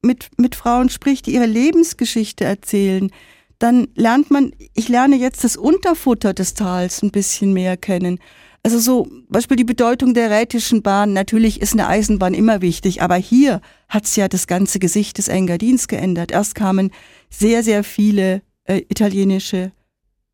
mit, 0.03 0.31
mit 0.37 0.55
Frauen 0.55 0.89
spricht, 0.89 1.27
die 1.27 1.35
ihre 1.35 1.47
Lebensgeschichte 1.47 2.45
erzählen, 2.45 3.11
dann 3.59 3.89
lernt 3.95 4.31
man, 4.31 4.53
ich 4.75 4.89
lerne 4.89 5.17
jetzt 5.17 5.45
das 5.45 5.57
Unterfutter 5.57 6.33
des 6.33 6.55
Tals 6.55 7.03
ein 7.03 7.11
bisschen 7.11 7.53
mehr 7.53 7.77
kennen. 7.77 8.19
Also 8.63 8.79
so, 8.79 9.09
Beispiel 9.29 9.57
die 9.57 9.65
Bedeutung 9.65 10.13
der 10.15 10.31
rätischen 10.31 10.83
Bahn. 10.83 11.13
Natürlich 11.13 11.61
ist 11.61 11.73
eine 11.73 11.87
Eisenbahn 11.87 12.35
immer 12.35 12.61
wichtig, 12.61 13.03
aber 13.03 13.17
hier 13.17 13.61
hat 13.89 14.05
es 14.05 14.17
ja 14.17 14.29
das 14.29 14.47
ganze 14.47 14.79
Gesicht 14.79 15.19
des 15.19 15.29
Engadins 15.29 15.89
geändert. 15.89 16.33
Erst 16.33 16.55
kamen 16.55 16.91
sehr, 17.31 17.63
sehr 17.63 17.85
viele 17.85 18.43
äh, 18.65 18.83
italienische 18.89 19.73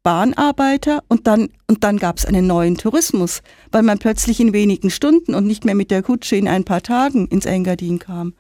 Bahnarbeiter 0.07 1.03
und 1.09 1.27
dann, 1.27 1.49
und 1.67 1.83
dann 1.83 1.97
gab 1.97 2.19
es 2.19 2.27
einen 2.27 2.47
neuen 2.47 2.77
Tourismus, 2.79 3.43
weil 3.73 3.83
man 3.83 3.99
plötzlich 3.99 4.39
in 4.39 4.53
wenigen 4.53 4.89
Stunden 4.89 5.35
und 5.35 5.49
nicht 5.49 5.65
mehr 5.65 5.75
mit 5.75 5.91
der 5.91 6.05
Kutsche 6.05 6.37
in 6.37 6.47
ein 6.47 6.63
paar 6.63 6.81
Tagen 6.81 7.27
ins 7.27 7.45
Engadin 7.45 7.99
kam. 7.99 8.35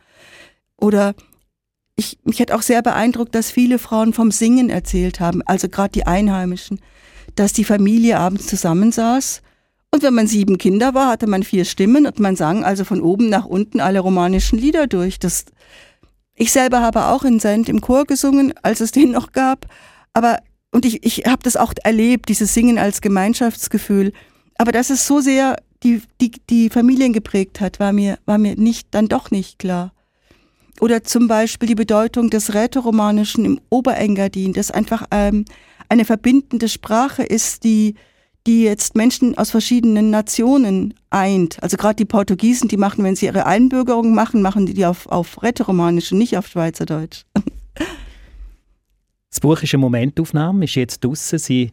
Oder 0.76 1.16
ich, 1.96 2.18
mich 2.22 2.40
hat 2.40 2.52
auch 2.52 2.62
sehr 2.62 2.82
beeindruckt, 2.82 3.34
dass 3.34 3.50
viele 3.50 3.80
Frauen 3.80 4.12
vom 4.12 4.30
Singen 4.30 4.70
erzählt 4.70 5.18
haben, 5.18 5.42
also 5.42 5.68
gerade 5.68 5.90
die 5.90 6.06
Einheimischen, 6.06 6.78
dass 7.34 7.52
die 7.52 7.64
Familie 7.64 8.20
abends 8.20 8.46
zusammensaß 8.46 9.42
und 9.90 10.04
wenn 10.04 10.14
man 10.14 10.28
sieben 10.28 10.58
Kinder 10.58 10.94
war, 10.94 11.08
hatte 11.08 11.26
man 11.26 11.42
vier 11.42 11.64
Stimmen 11.64 12.06
und 12.06 12.20
man 12.20 12.36
sang 12.36 12.62
also 12.62 12.84
von 12.84 13.00
oben 13.00 13.28
nach 13.28 13.44
unten 13.44 13.80
alle 13.80 13.98
romanischen 13.98 14.56
Lieder 14.56 14.86
durch. 14.86 15.18
Das, 15.18 15.46
ich 16.36 16.52
selber 16.52 16.80
habe 16.80 17.06
auch 17.06 17.24
in 17.24 17.40
Send 17.40 17.68
im 17.68 17.80
Chor 17.80 18.04
gesungen, 18.04 18.54
als 18.62 18.80
es 18.80 18.92
den 18.92 19.10
noch 19.10 19.32
gab, 19.32 19.66
aber 20.12 20.38
und 20.76 20.84
ich, 20.84 21.06
ich 21.06 21.24
habe 21.24 21.42
das 21.42 21.56
auch 21.56 21.72
erlebt, 21.84 22.28
dieses 22.28 22.52
Singen 22.52 22.76
als 22.76 23.00
Gemeinschaftsgefühl. 23.00 24.12
Aber 24.58 24.72
dass 24.72 24.90
es 24.90 25.06
so 25.06 25.20
sehr 25.20 25.56
die, 25.82 26.02
die, 26.20 26.32
die 26.50 26.68
Familien 26.68 27.14
geprägt 27.14 27.62
hat, 27.62 27.80
war 27.80 27.94
mir, 27.94 28.18
war 28.26 28.36
mir 28.36 28.56
nicht, 28.56 28.88
dann 28.90 29.08
doch 29.08 29.30
nicht 29.30 29.58
klar. 29.58 29.94
Oder 30.78 31.02
zum 31.02 31.28
Beispiel 31.28 31.66
die 31.66 31.74
Bedeutung 31.74 32.28
des 32.28 32.52
Rätoromanischen 32.52 33.46
im 33.46 33.58
Oberengadin, 33.70 34.52
das 34.52 34.70
einfach 34.70 35.06
ähm, 35.12 35.46
eine 35.88 36.04
verbindende 36.04 36.68
Sprache 36.68 37.22
ist, 37.22 37.64
die, 37.64 37.94
die 38.46 38.64
jetzt 38.64 38.96
Menschen 38.96 39.38
aus 39.38 39.52
verschiedenen 39.52 40.10
Nationen 40.10 40.92
eint. 41.08 41.56
Also 41.62 41.78
gerade 41.78 41.96
die 41.96 42.04
Portugiesen, 42.04 42.68
die 42.68 42.76
machen, 42.76 43.02
wenn 43.02 43.16
sie 43.16 43.24
ihre 43.24 43.46
Einbürgerung 43.46 44.12
machen, 44.12 44.42
machen 44.42 44.66
die 44.66 44.74
die 44.74 44.84
auf, 44.84 45.06
auf 45.06 45.42
Rätoromanisch 45.42 46.12
und 46.12 46.18
nicht 46.18 46.36
auf 46.36 46.46
Schweizerdeutsch. 46.48 47.24
Das 49.36 49.42
Buch 49.42 49.62
ist 49.62 49.74
eine 49.74 49.82
Momentaufnahme, 49.82 50.64
ist 50.64 50.76
jetzt 50.76 51.04
draußen. 51.04 51.38
Sie 51.38 51.70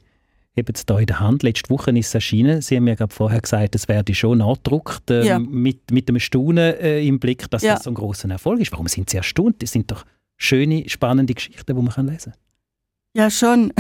haben 0.58 0.66
es 0.74 0.84
hier 0.86 1.00
in 1.00 1.06
der 1.06 1.22
Hand. 1.22 1.44
Letzte 1.44 1.70
Woche 1.70 1.98
ist 1.98 2.08
es 2.08 2.14
erschienen. 2.14 2.62
Sie 2.62 2.76
haben 2.76 2.84
mir 2.84 2.98
gerade 2.98 3.16
vorher 3.16 3.40
gesagt, 3.40 3.74
es 3.74 3.88
werde 3.88 4.14
schon 4.14 4.40
nachgedruckt, 4.40 5.10
äh, 5.10 5.26
ja. 5.26 5.40
mit, 5.40 5.90
mit 5.90 6.10
einem 6.10 6.20
Staunen 6.20 6.58
äh, 6.58 7.02
im 7.02 7.22
Blick, 7.22 7.50
dass 7.52 7.62
ja. 7.62 7.76
das 7.76 7.86
so 7.86 7.92
ein 7.92 7.94
großer 7.94 8.30
Erfolg 8.30 8.60
ist. 8.60 8.74
Warum 8.74 8.90
sind 8.90 9.10
Sie 9.10 9.16
erstaunt? 9.16 9.64
Das 9.64 9.72
sind 9.72 9.90
doch 9.90 10.04
schöne, 10.36 10.90
spannende 10.90 11.34
Geschichten, 11.34 11.64
die 11.66 11.82
man 11.82 12.08
lesen 12.08 12.34
kann. 12.34 12.42
Ja, 13.16 13.30
schon. 13.30 13.72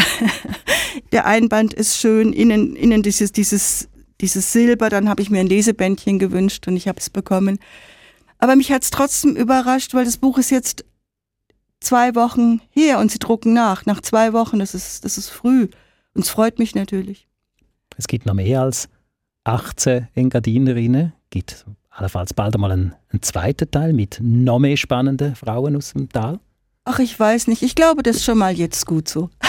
der 1.12 1.26
Einband 1.26 1.74
ist 1.74 1.98
schön. 1.98 2.32
Innen, 2.32 2.78
innen 2.78 3.04
dieses, 3.04 3.34
dieses, 3.34 3.89
dieses 4.22 4.54
Silber. 4.54 4.88
Dann 4.88 5.10
habe 5.10 5.22
ich 5.22 5.30
mir 5.30 5.41
ein 5.41 5.48
Lesebändchen 5.48 6.19
gewünscht 6.19 6.69
und 6.69 6.78
ich 6.78 6.88
habe 6.88 7.02
es 7.02 7.10
bekommen. 7.10 7.60
Aber 8.38 8.56
mich 8.56 8.72
hat 8.72 8.84
es 8.84 8.91
trotzdem 8.91 9.36
überrascht, 9.36 9.93
weil 9.93 10.06
das 10.06 10.15
Buch 10.15 10.38
ist 10.38 10.52
jetzt 10.52 10.86
zwei 11.84 12.15
Wochen 12.15 12.62
her 12.72 13.00
und 13.00 13.12
sie 13.12 13.19
drucken 13.19 13.54
nach. 13.54 13.86
Nach 13.86 14.02
zwei 14.02 14.34
Wochen, 14.34 14.60
das 14.60 14.74
ist, 14.74 15.06
das 15.06 15.17
ist 15.17 15.30
früh. 15.30 15.67
Und 16.13 16.22
es 16.24 16.30
freut 16.30 16.60
mich 16.60 16.76
natürlich. 16.76 17.28
Es 17.98 18.08
gibt 18.08 18.26
noch 18.26 18.34
mehr 18.34 18.62
als 18.62 18.89
18 19.43 20.08
Engadinerinnen. 20.15 21.13
Es 21.24 21.30
gibt 21.30 21.65
allenfalls 21.89 22.34
bald 22.34 22.56
einmal 22.56 22.72
einen, 22.72 22.96
einen 23.10 23.22
zweiten 23.22 23.69
Teil 23.69 23.93
mit 23.93 24.19
noch 24.22 24.60
mehr 24.60 24.78
spannenden 24.78 25.36
Frauen 25.36 25.76
aus 25.76 25.93
dem 25.93 26.10
Tal. 26.10 26.39
Ach, 26.86 27.00
ich 27.00 27.17
weiß 27.19 27.48
nicht. 27.48 27.62
Ich 27.62 27.76
glaube, 27.76 28.04
das 28.04 28.17
ist 28.17 28.26
schon 28.26 28.38
mal 28.38 28.54
jetzt 28.54 28.86
gut 28.86 29.08
so. 29.08 29.30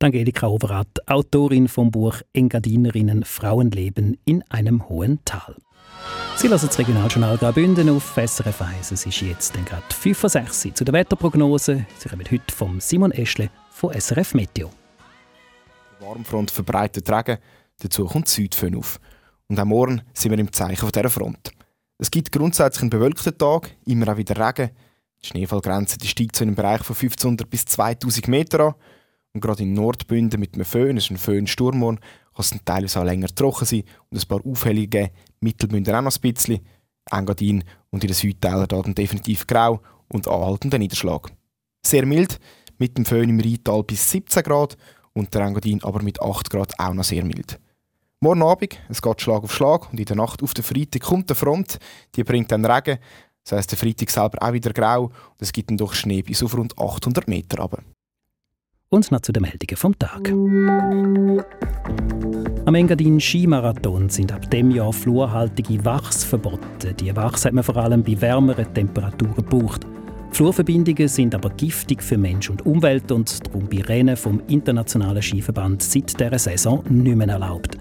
Angelika 0.00 0.48
Overath, 0.48 1.08
Autorin 1.08 1.66
vom 1.66 1.90
Buch 1.90 2.20
Engadinerinnen 2.34 3.24
Frauenleben 3.24 4.18
in 4.26 4.44
einem 4.50 4.86
hohen 4.90 5.24
Tal. 5.24 5.56
Sie 6.36 6.48
lassen 6.48 6.66
das 6.66 6.78
Regionaljournal 6.78 7.38
Graubünden 7.38 7.88
auf 7.90 8.14
SRF 8.16 8.60
1. 8.60 8.90
Es 8.90 9.06
ist 9.06 9.20
jetzt 9.20 9.54
gerade 9.54 9.82
5 9.88 10.18
vor 10.18 10.28
6 10.28 10.66
Uhr. 10.66 10.74
Zu 10.74 10.84
der 10.84 10.92
Wetterprognose. 10.92 11.86
Sie 11.96 12.08
kommen 12.08 12.26
heute 12.30 12.54
vom 12.54 12.80
Simon 12.80 13.12
Eschle 13.12 13.50
von 13.70 13.98
SRF 13.98 14.34
Meteo. 14.34 14.70
Die 16.00 16.04
Warmfront 16.04 16.50
verbreitet 16.50 17.08
Regen, 17.08 17.38
dazu 17.78 18.04
kommt 18.06 18.28
Südföhn 18.28 18.74
auf. 18.74 19.00
Und 19.48 19.60
auch 19.60 19.64
morgen 19.64 20.02
sind 20.12 20.32
wir 20.32 20.38
im 20.38 20.52
Zeichen 20.52 20.90
dieser 20.90 21.08
Front. 21.08 21.52
Es 21.98 22.10
gibt 22.10 22.32
grundsätzlich 22.32 22.82
einen 22.82 22.90
bewölkten 22.90 23.38
Tag, 23.38 23.70
immer 23.86 24.12
auch 24.12 24.16
wieder 24.16 24.36
Regen. 24.36 24.70
Die 25.22 25.28
Schneefallgrenze 25.28 25.98
die 25.98 26.08
steigt 26.08 26.36
zu 26.36 26.44
einem 26.44 26.56
Bereich 26.56 26.82
von 26.82 26.96
1500 26.96 27.48
bis 27.48 27.64
2000 27.64 28.28
Meter 28.28 28.60
an. 28.60 28.74
Und 29.32 29.40
gerade 29.40 29.62
in 29.62 29.72
Nordbünden 29.72 30.38
mit 30.38 30.54
einem 30.54 30.64
Föhn, 30.64 30.96
es 30.96 31.04
ist 31.04 31.10
ein 31.10 31.16
Föhn-Sturmorn, 31.16 31.96
kann 31.96 32.06
es 32.38 32.54
teilweise 32.64 33.00
auch 33.00 33.04
länger 33.04 33.28
trocken 33.28 33.64
sein 33.64 33.84
und 34.10 34.22
ein 34.22 34.28
paar 34.28 34.44
Aufhellungen 34.44 34.90
geben. 34.90 35.10
Mittelbünden 35.44 35.94
auch 35.94 36.02
noch 36.02 36.16
ein 36.16 36.20
bisschen. 36.20 36.60
Engadin 37.10 37.64
und 37.90 38.02
in 38.02 38.08
den 38.08 38.14
Südtälern 38.14 38.66
dann 38.66 38.94
definitiv 38.94 39.46
grau 39.46 39.80
und 40.08 40.26
anhaltender 40.26 40.78
Niederschlag. 40.78 41.30
Sehr 41.84 42.06
mild, 42.06 42.40
mit 42.78 42.96
dem 42.96 43.04
Föhn 43.04 43.28
im 43.28 43.40
Rheintal 43.40 43.82
bis 43.84 44.10
17 44.10 44.42
Grad 44.42 44.76
und 45.12 45.34
der 45.34 45.42
Engadin 45.42 45.82
aber 45.82 46.02
mit 46.02 46.20
8 46.20 46.50
Grad 46.50 46.78
auch 46.78 46.94
noch 46.94 47.04
sehr 47.04 47.24
mild. 47.24 47.60
Morgen 48.20 48.42
Abend, 48.42 48.78
es 48.88 49.02
geht 49.02 49.20
Schlag 49.20 49.42
auf 49.42 49.54
Schlag 49.54 49.92
und 49.92 50.00
in 50.00 50.06
der 50.06 50.16
Nacht 50.16 50.42
auf 50.42 50.54
den 50.54 50.64
Freitag 50.64 51.02
kommt 51.02 51.28
der 51.28 51.36
Front, 51.36 51.78
die 52.14 52.24
bringt 52.24 52.50
dann 52.50 52.64
Regen. 52.64 52.98
Das 53.44 53.52
heisst, 53.52 53.70
der 53.70 53.78
Freitag 53.78 54.08
selber 54.08 54.42
auch 54.42 54.52
wieder 54.54 54.72
grau 54.72 55.04
und 55.04 55.12
es 55.40 55.52
gibt 55.52 55.68
dann 55.68 55.76
doch 55.76 55.92
Schnee 55.92 56.22
bis 56.22 56.42
auf 56.42 56.56
rund 56.56 56.78
800 56.78 57.28
Meter 57.28 57.58
runter. 57.58 57.82
Und 58.90 59.10
noch 59.10 59.20
zu 59.20 59.32
den 59.32 59.42
Meldungen 59.42 59.76
vom 59.76 59.98
Tag. 59.98 60.30
Am 62.66 62.74
Engadin 62.74 63.20
Skimarathon 63.20 64.08
sind 64.08 64.32
ab 64.32 64.50
dem 64.50 64.70
Jahr 64.70 64.92
fluorhaltige 64.92 65.84
Wachs 65.84 66.24
verboten. 66.24 66.96
Die 66.98 67.14
Wachs 67.14 67.44
hat 67.44 67.52
man 67.52 67.64
vor 67.64 67.76
allem 67.76 68.02
bei 68.02 68.20
wärmeren 68.20 68.72
Temperaturen 68.72 69.34
gebraucht. 69.34 69.86
Fluorverbindungen 70.30 71.06
sind 71.08 71.34
aber 71.34 71.50
giftig 71.50 72.02
für 72.02 72.18
Mensch 72.18 72.50
und 72.50 72.66
Umwelt 72.66 73.12
und 73.12 73.46
darum 73.46 73.68
bei 73.68 73.82
Rennen 73.82 74.16
vom 74.16 74.40
Internationalen 74.48 75.22
Skiverband 75.22 75.82
seit 75.82 76.18
dieser 76.18 76.38
Saison 76.38 76.82
nicht 76.88 77.16
mehr 77.16 77.28
erlaubt. 77.28 77.78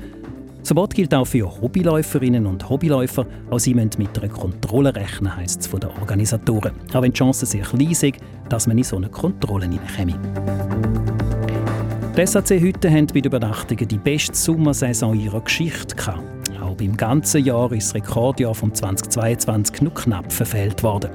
Das 0.64 0.70
Verbot 0.70 0.94
gilt 0.96 1.14
auch 1.14 1.28
für 1.28 1.62
Hobbyläuferinnen 1.62 2.46
und 2.46 2.70
Hobbyläufer. 2.70 3.26
Auch 3.50 3.60
sie 3.60 3.74
müssen 3.74 3.98
mit 3.98 4.18
einer 4.18 4.32
Kontrolle 4.32 4.96
rechnen, 4.96 5.36
heisst 5.36 5.60
es 5.60 5.68
von 5.68 5.82
den 5.82 5.90
Organisatoren. 5.90 6.72
Auch 6.94 7.02
wenn 7.02 7.12
die 7.12 7.18
Chancen 7.18 7.46
sehr 7.46 7.64
klein 7.64 7.94
sind, 7.94 8.16
dass 8.48 8.66
man 8.66 8.78
in 8.78 8.86
so 8.86 8.96
eine 8.96 9.10
Kontrolle 9.10 9.66
hineinkommt. 9.66 10.18
Die 12.16 12.26
SAC-Hütten 12.26 12.90
haben 12.90 13.08
bei 13.08 13.20
den 13.20 13.26
Übernachtungen 13.26 13.86
die 13.86 13.98
beste 13.98 14.34
Sommersaison 14.34 15.20
ihrer 15.20 15.42
Geschichte 15.42 15.98
gehabt. 15.98 16.22
Auch 16.62 16.78
beim 16.78 16.96
ganzen 16.96 17.44
Jahr 17.44 17.70
ist 17.74 17.88
das 17.88 17.96
Rekordjahr 17.96 18.56
vom 18.56 18.74
2022 18.74 19.82
nur 19.82 19.94
knapp 19.94 20.32
verfehlt 20.32 20.82
worden. 20.82 21.12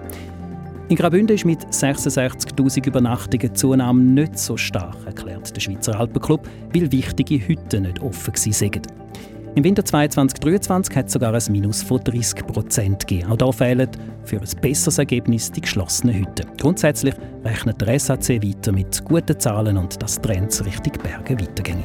In 0.90 0.96
Graubünden 0.96 1.36
ist 1.36 1.46
mit 1.46 1.62
66.000 1.62 2.86
Übernachtungen 2.86 3.40
die 3.40 3.52
Zunahme 3.54 4.02
nicht 4.02 4.38
so 4.38 4.58
stark, 4.58 4.96
erklärt 5.06 5.56
der 5.56 5.60
Schweizer 5.62 5.98
Alpenclub, 5.98 6.46
weil 6.74 6.92
wichtige 6.92 7.48
Hütten 7.48 7.84
nicht 7.84 8.02
offen 8.02 8.34
waren. 8.34 9.07
Im 9.54 9.64
Winter 9.64 9.82
2022-2023 9.82 10.94
hat 10.94 11.06
es 11.06 11.12
sogar 11.12 11.34
ein 11.34 11.42
Minus 11.50 11.82
von 11.82 11.98
30 12.02 12.46
Prozent 12.46 13.06
gegeben. 13.06 13.32
Auch 13.32 13.38
hier 13.38 13.52
fehlen 13.52 13.88
für 14.24 14.36
ein 14.36 14.60
besseres 14.60 14.98
Ergebnis 14.98 15.50
die 15.50 15.62
geschlossenen 15.62 16.16
Hütten. 16.16 16.46
Grundsätzlich 16.60 17.14
rechnet 17.44 17.80
der 17.80 17.98
SAC 17.98 18.42
weiter 18.42 18.72
mit 18.72 19.04
guten 19.04 19.38
Zahlen 19.40 19.76
und 19.76 20.00
dass 20.00 20.20
Trends 20.20 20.64
Richtung 20.64 20.92
Berge 21.02 21.40
weitergehen. 21.40 21.84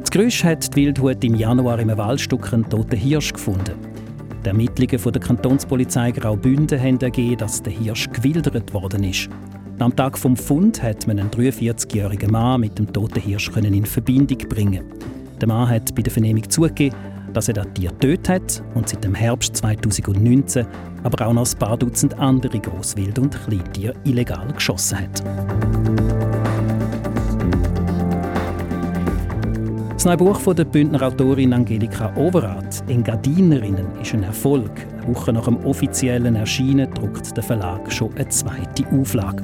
Das 0.00 0.10
Grüsch 0.10 0.44
hat 0.44 0.74
die 0.74 0.86
Wildhut 0.86 1.22
im 1.24 1.34
Januar 1.34 1.78
im 1.78 1.94
Waldstück 1.96 2.52
einen 2.52 2.68
toten 2.68 2.96
Hirsch 2.96 3.32
gefunden. 3.32 3.74
Die 4.44 4.48
Ermittlungen 4.48 4.98
von 4.98 5.12
der 5.12 5.20
Kantonspolizei 5.20 6.12
Graubünden 6.12 6.80
haben 6.80 7.00
ergeben, 7.00 7.38
dass 7.38 7.62
der 7.62 7.72
Hirsch 7.72 8.08
gewildert 8.10 8.72
worden 8.72 9.04
ist. 9.04 9.28
Am 9.78 9.94
Tag 9.94 10.16
vom 10.16 10.36
Fund 10.38 10.82
hat 10.82 11.06
man 11.06 11.18
einen 11.18 11.30
43-jährigen 11.30 12.32
Mann 12.32 12.62
mit 12.62 12.78
dem 12.78 12.90
toten 12.90 13.20
Hirsch 13.20 13.50
in 13.54 13.84
Verbindung 13.84 14.38
bringen. 14.48 14.84
Der 15.38 15.48
Mann 15.48 15.68
hat 15.68 15.94
bei 15.94 16.00
der 16.00 16.10
Vernehmung 16.10 16.48
zugegeben, 16.48 16.96
dass 17.34 17.48
er 17.48 17.54
das 17.54 17.66
Tier 17.74 17.90
getötet 17.90 18.28
hat 18.30 18.62
und 18.74 18.88
seit 18.88 19.04
dem 19.04 19.14
Herbst 19.14 19.54
2019 19.56 20.66
aber 21.02 21.26
auch 21.26 21.34
noch 21.34 21.46
ein 21.46 21.58
paar 21.58 21.76
Dutzend 21.76 22.18
andere 22.18 22.58
Grosswild- 22.58 23.18
und 23.18 23.38
Kleintiere 23.44 23.94
illegal 24.04 24.50
geschossen 24.50 24.98
hat. 24.98 25.22
Neue 30.06 30.18
Buch 30.18 30.38
von 30.38 30.54
der 30.54 30.64
Bündner 30.64 31.02
Autorin 31.02 31.52
Angelika 31.52 32.14
Overath, 32.14 32.84
Engadinerinnen, 32.86 33.88
ist 34.00 34.14
ein 34.14 34.22
Erfolg. 34.22 34.70
Eine 35.02 35.12
Woche 35.12 35.32
nach 35.32 35.46
dem 35.46 35.56
offiziellen 35.66 36.36
Erscheinen 36.36 36.88
druckt 36.94 37.36
der 37.36 37.42
Verlag 37.42 37.92
schon 37.92 38.14
eine 38.14 38.28
zweite 38.28 38.86
Auflage. 38.92 39.42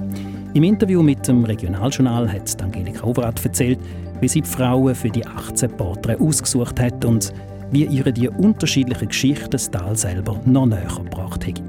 Im 0.54 0.62
Interview 0.62 1.02
mit 1.02 1.26
dem 1.26 1.44
Regionaljournal 1.44 2.32
hat 2.32 2.62
Angelika 2.62 3.04
Overath 3.04 3.44
erzählt, 3.44 3.80
wie 4.20 4.28
sie 4.28 4.42
die 4.42 4.48
Frauen 4.48 4.94
für 4.94 5.10
die 5.10 5.26
18 5.26 5.68
Porträts 5.72 6.20
ausgesucht 6.20 6.78
hat 6.78 7.04
und 7.04 7.32
wie 7.72 7.84
ihre 7.86 8.12
die 8.12 8.28
unterschiedlichen 8.28 9.08
Geschichten 9.08 9.50
das 9.50 9.68
Tal 9.68 9.96
selber 9.96 10.40
noch 10.44 10.66
näher 10.66 10.86
gebracht 10.96 11.44
hat. 11.44 11.60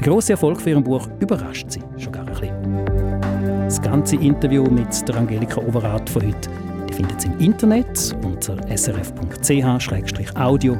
Der 0.00 0.08
grosse 0.08 0.32
Erfolg 0.32 0.60
für 0.60 0.70
ihr 0.70 0.80
Buch 0.80 1.08
überrascht 1.20 1.70
sie 1.70 1.82
schon 1.96 2.10
gar 2.12 2.26
ein 2.26 2.32
bisschen. 2.32 3.66
Das 3.66 3.80
ganze 3.80 4.16
Interview 4.16 4.64
mit 4.64 5.08
der 5.08 5.14
Angelika 5.16 5.60
Overath 5.60 6.10
von 6.10 6.26
heute 6.26 6.65
findet 6.96 7.20
Sie 7.20 7.28
im 7.28 7.38
Internet 7.38 8.16
unter 8.24 8.56
srf.ch-audio 8.74 10.78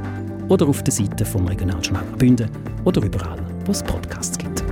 oder 0.49 0.67
auf 0.67 0.83
der 0.83 0.93
Seite 0.93 1.27
vom 1.27 1.47
Regionaljournal 1.47 2.05
Bünden 2.17 2.51
oder 2.85 3.03
überall, 3.03 3.39
wo 3.67 3.73
es 3.73 3.83
Podcasts 3.83 4.39
gibt. 4.39 4.65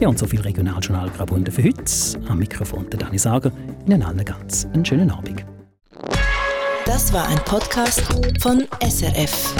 Ja, 0.00 0.08
und 0.08 0.18
so 0.18 0.26
viel 0.26 0.40
Regionaljournal 0.40 1.10
Graubünden 1.10 1.52
für 1.52 1.64
heute. 1.64 1.82
Am 2.28 2.38
Mikrofon 2.38 2.88
der 2.90 3.00
Dani 3.00 3.18
Sager. 3.18 3.52
Ihnen 3.86 4.02
allen 4.02 4.24
ganz 4.24 4.66
einen 4.72 4.84
schönen 4.84 5.10
Abend. 5.10 5.44
Das 6.86 7.12
war 7.12 7.28
ein 7.28 7.38
Podcast 7.44 8.02
von 8.40 8.64
SRF. 8.80 9.54